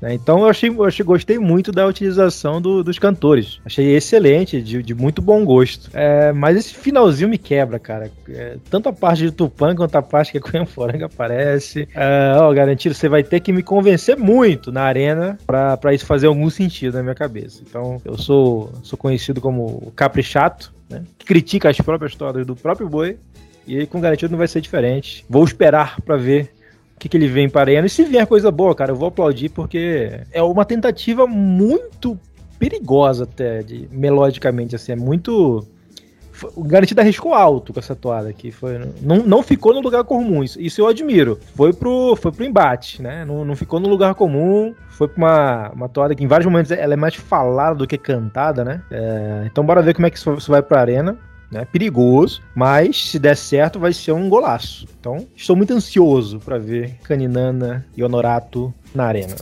Né? 0.00 0.14
Então 0.14 0.40
eu 0.40 0.46
achei, 0.46 0.70
eu 0.70 0.84
achei, 0.84 1.04
gostei 1.04 1.38
muito 1.38 1.70
da 1.70 1.86
utilização 1.86 2.60
do, 2.60 2.82
dos 2.82 2.98
cantores. 2.98 3.60
Achei 3.64 3.94
excelente, 3.94 4.60
de, 4.62 4.82
de 4.82 4.94
muito 4.94 5.20
bom 5.20 5.44
gosto. 5.44 5.90
É, 5.92 6.32
mas 6.32 6.56
esse 6.56 6.74
finalzinho 6.74 7.28
me 7.28 7.38
quebra, 7.38 7.78
cara. 7.78 8.10
É, 8.28 8.56
tanto 8.70 8.88
a 8.88 8.92
parte 8.92 9.24
de 9.24 9.32
Tupã 9.32 9.74
quanto 9.74 9.94
a 9.96 10.02
parte 10.02 10.32
que 10.32 10.38
a 10.38 10.40
Cunha 10.40 10.66
Foranga 10.66 11.06
aparece. 11.06 11.88
É, 11.94 12.32
ó, 12.36 12.52
garantido, 12.52 12.94
você 12.94 13.08
vai 13.08 13.22
ter 13.22 13.40
que 13.40 13.52
me 13.52 13.62
convencer 13.62 14.16
muito 14.16 14.72
na 14.72 14.82
arena 14.82 15.38
para 15.46 15.94
isso 15.94 16.06
fazer 16.06 16.26
algum 16.26 16.48
sentido 16.48 16.94
na 16.94 17.02
minha 17.02 17.14
cabeça. 17.14 17.62
Então 17.68 18.00
eu 18.04 18.16
sou, 18.16 18.72
sou 18.82 18.98
conhecido 18.98 19.40
como 19.40 19.92
caprichato, 19.94 20.72
né? 20.88 21.02
que 21.18 21.26
critica 21.26 21.68
as 21.68 21.78
próprias 21.78 22.12
histórias 22.12 22.46
do 22.46 22.56
próprio 22.56 22.88
boi. 22.88 23.18
E 23.66 23.86
com 23.86 24.00
garantido 24.00 24.32
não 24.32 24.38
vai 24.38 24.48
ser 24.48 24.60
diferente. 24.60 25.24
Vou 25.28 25.44
esperar 25.44 26.00
para 26.00 26.16
ver 26.16 26.50
que, 27.00 27.08
que 27.08 27.16
ele 27.16 27.26
vem 27.26 27.48
para 27.48 27.70
a. 27.70 27.86
E 27.86 27.88
se 27.88 28.04
vier 28.04 28.26
coisa 28.26 28.50
boa, 28.50 28.74
cara, 28.74 28.92
eu 28.92 28.96
vou 28.96 29.08
aplaudir 29.08 29.48
porque 29.48 30.20
é 30.30 30.42
uma 30.42 30.66
tentativa 30.66 31.26
muito 31.26 32.16
perigosa 32.58 33.24
até, 33.24 33.62
de, 33.62 33.88
melodicamente, 33.90 34.76
assim, 34.76 34.92
é 34.92 34.96
muito... 34.96 35.66
O 36.56 36.64
Garantido 36.64 37.00
arriscou 37.02 37.34
alto 37.34 37.72
com 37.72 37.80
essa 37.80 37.94
toada 37.94 38.28
aqui. 38.30 38.50
Foi, 38.50 38.78
não, 39.02 39.16
não 39.18 39.42
ficou 39.42 39.74
no 39.74 39.80
lugar 39.80 40.04
comum. 40.04 40.42
Isso, 40.42 40.58
isso 40.58 40.80
eu 40.80 40.86
admiro. 40.86 41.38
Foi 41.54 41.70
pro, 41.70 42.16
foi 42.16 42.32
pro 42.32 42.46
embate, 42.46 43.02
né? 43.02 43.26
Não, 43.26 43.44
não 43.44 43.54
ficou 43.54 43.78
no 43.78 43.90
lugar 43.90 44.14
comum. 44.14 44.74
Foi 44.88 45.06
pra 45.06 45.18
uma, 45.18 45.70
uma 45.74 45.88
toada 45.90 46.14
que 46.14 46.24
em 46.24 46.26
vários 46.26 46.46
momentos 46.46 46.70
ela 46.70 46.94
é 46.94 46.96
mais 46.96 47.14
falada 47.14 47.74
do 47.74 47.86
que 47.86 47.98
cantada, 47.98 48.64
né? 48.64 48.80
É, 48.90 49.42
então 49.44 49.66
bora 49.66 49.82
ver 49.82 49.92
como 49.92 50.06
é 50.06 50.10
que 50.10 50.16
isso 50.16 50.50
vai 50.50 50.62
pra 50.62 50.80
arena 50.80 51.18
né? 51.50 51.64
Perigoso, 51.64 52.40
mas 52.54 53.10
se 53.10 53.18
der 53.18 53.36
certo 53.36 53.78
vai 53.78 53.92
ser 53.92 54.12
um 54.12 54.28
golaço. 54.28 54.86
Então, 54.98 55.26
estou 55.34 55.56
muito 55.56 55.72
ansioso 55.72 56.38
para 56.38 56.58
ver 56.58 56.96
Caninana 57.02 57.86
e 57.96 58.02
Honorato 58.02 58.72
na 58.94 59.04
arena. 59.04 59.36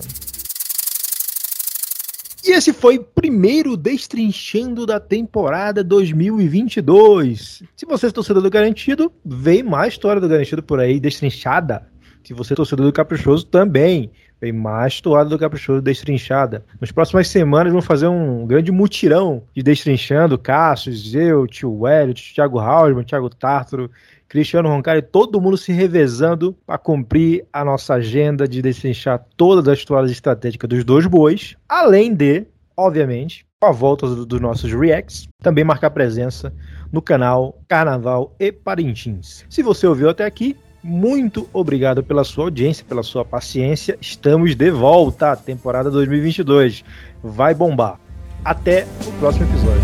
E 2.44 2.52
esse 2.52 2.72
foi 2.72 2.96
o 2.96 3.04
primeiro 3.04 3.76
Destrinchando 3.76 4.86
da 4.86 4.98
temporada 4.98 5.84
2022. 5.84 7.62
Se 7.76 7.84
você 7.84 8.06
é 8.06 8.10
torcedor 8.10 8.42
do 8.42 8.48
Garantido, 8.48 9.12
vem 9.22 9.62
mais 9.62 9.92
história 9.92 10.18
do 10.18 10.28
Garantido 10.28 10.62
por 10.62 10.80
aí, 10.80 10.98
destrinchada. 10.98 11.86
Se 12.24 12.32
você 12.32 12.54
é 12.54 12.56
torcedor 12.56 12.86
do 12.86 12.92
Caprichoso, 12.92 13.44
também. 13.44 14.10
Vem 14.40 14.52
mais 14.52 15.00
toada 15.00 15.28
do 15.28 15.38
Caprichoso 15.38 15.82
Destrinchada. 15.82 16.64
Nas 16.80 16.92
próximas 16.92 17.28
semanas 17.28 17.72
vamos 17.72 17.86
fazer 17.86 18.06
um 18.06 18.46
grande 18.46 18.70
mutirão 18.70 19.42
de 19.54 19.62
Destrinchando. 19.62 20.38
Cássio, 20.38 20.92
eu, 21.18 21.46
tio 21.46 21.86
Hélio, 21.86 22.14
Thiago 22.14 22.58
Hausmann, 22.58 23.04
Thiago 23.04 23.28
Tartaro, 23.28 23.90
Cristiano 24.28 24.68
Roncari, 24.68 25.00
todo 25.00 25.40
mundo 25.40 25.56
se 25.56 25.72
revezando 25.72 26.54
para 26.66 26.76
cumprir 26.76 27.46
a 27.50 27.64
nossa 27.64 27.94
agenda 27.94 28.46
de 28.46 28.60
destrinchar 28.60 29.24
todas 29.36 29.66
as 29.66 29.84
toadas 29.84 30.10
estratégicas 30.10 30.68
dos 30.68 30.84
dois 30.84 31.06
bois. 31.06 31.56
Além 31.66 32.14
de, 32.14 32.46
obviamente, 32.76 33.46
a 33.60 33.72
volta 33.72 34.06
dos 34.06 34.40
nossos 34.40 34.70
reacts, 34.72 35.26
também 35.42 35.64
marcar 35.64 35.90
presença 35.90 36.52
no 36.92 37.00
canal 37.00 37.58
Carnaval 37.66 38.34
e 38.38 38.52
Parintins. 38.52 39.44
Se 39.48 39.62
você 39.62 39.86
ouviu 39.86 40.10
até 40.10 40.26
aqui, 40.26 40.54
muito 40.88 41.48
obrigado 41.52 42.02
pela 42.02 42.24
sua 42.24 42.44
audiência, 42.44 42.84
pela 42.88 43.02
sua 43.02 43.24
paciência. 43.24 43.98
Estamos 44.00 44.54
de 44.54 44.70
volta 44.70 45.32
à 45.32 45.36
temporada 45.36 45.90
2022. 45.90 46.82
Vai 47.22 47.54
bombar. 47.54 48.00
Até 48.44 48.86
o 49.06 49.12
próximo 49.20 49.44
episódio. 49.44 49.82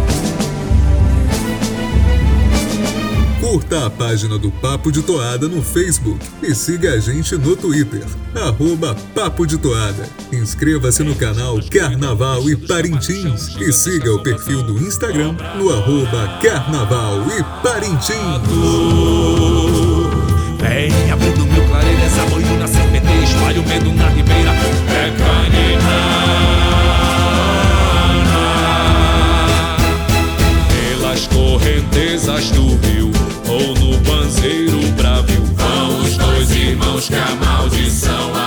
Curta 3.40 3.86
a 3.86 3.90
página 3.90 4.38
do 4.38 4.50
Papo 4.50 4.90
de 4.90 5.02
Toada 5.02 5.46
no 5.46 5.62
Facebook 5.62 6.18
e 6.42 6.54
siga 6.54 6.94
a 6.94 6.98
gente 6.98 7.36
no 7.36 7.54
Twitter, 7.54 8.02
arroba 8.34 8.96
Papo 9.14 9.46
de 9.46 9.58
Toada. 9.58 10.08
Inscreva-se 10.32 11.04
no 11.04 11.14
canal 11.14 11.58
Carnaval 11.70 12.48
e 12.48 12.56
Parintins 12.56 13.54
e 13.60 13.70
siga 13.70 14.14
o 14.14 14.22
perfil 14.22 14.62
do 14.62 14.78
Instagram 14.78 15.36
no 15.56 15.70
arroba 15.70 16.38
Carnaval 16.40 17.26
e 17.38 17.44
Parintins. 17.62 18.14
Ei, 20.76 20.90
abrindo 21.08 21.46
meu 21.46 21.64
clareiro, 21.68 22.02
essa 22.02 22.24
boina 22.26 22.52
na 22.56 22.66
CPT, 22.66 23.06
espalho 23.22 23.62
medo 23.62 23.92
na 23.92 24.08
ribeira. 24.08 24.50
É 24.90 25.12
caninana. 25.16 25.84
Pelas 30.68 31.28
correntezas 31.28 32.50
do 32.50 32.76
rio 32.88 33.12
ou 33.46 33.74
no 33.76 33.96
banzeiro 33.98 34.80
bravio, 34.96 35.44
vão 35.54 36.00
os 36.00 36.16
dois 36.16 36.50
irmãos 36.50 37.08
que 37.08 37.14
a 37.14 37.34
maldição 37.36 38.43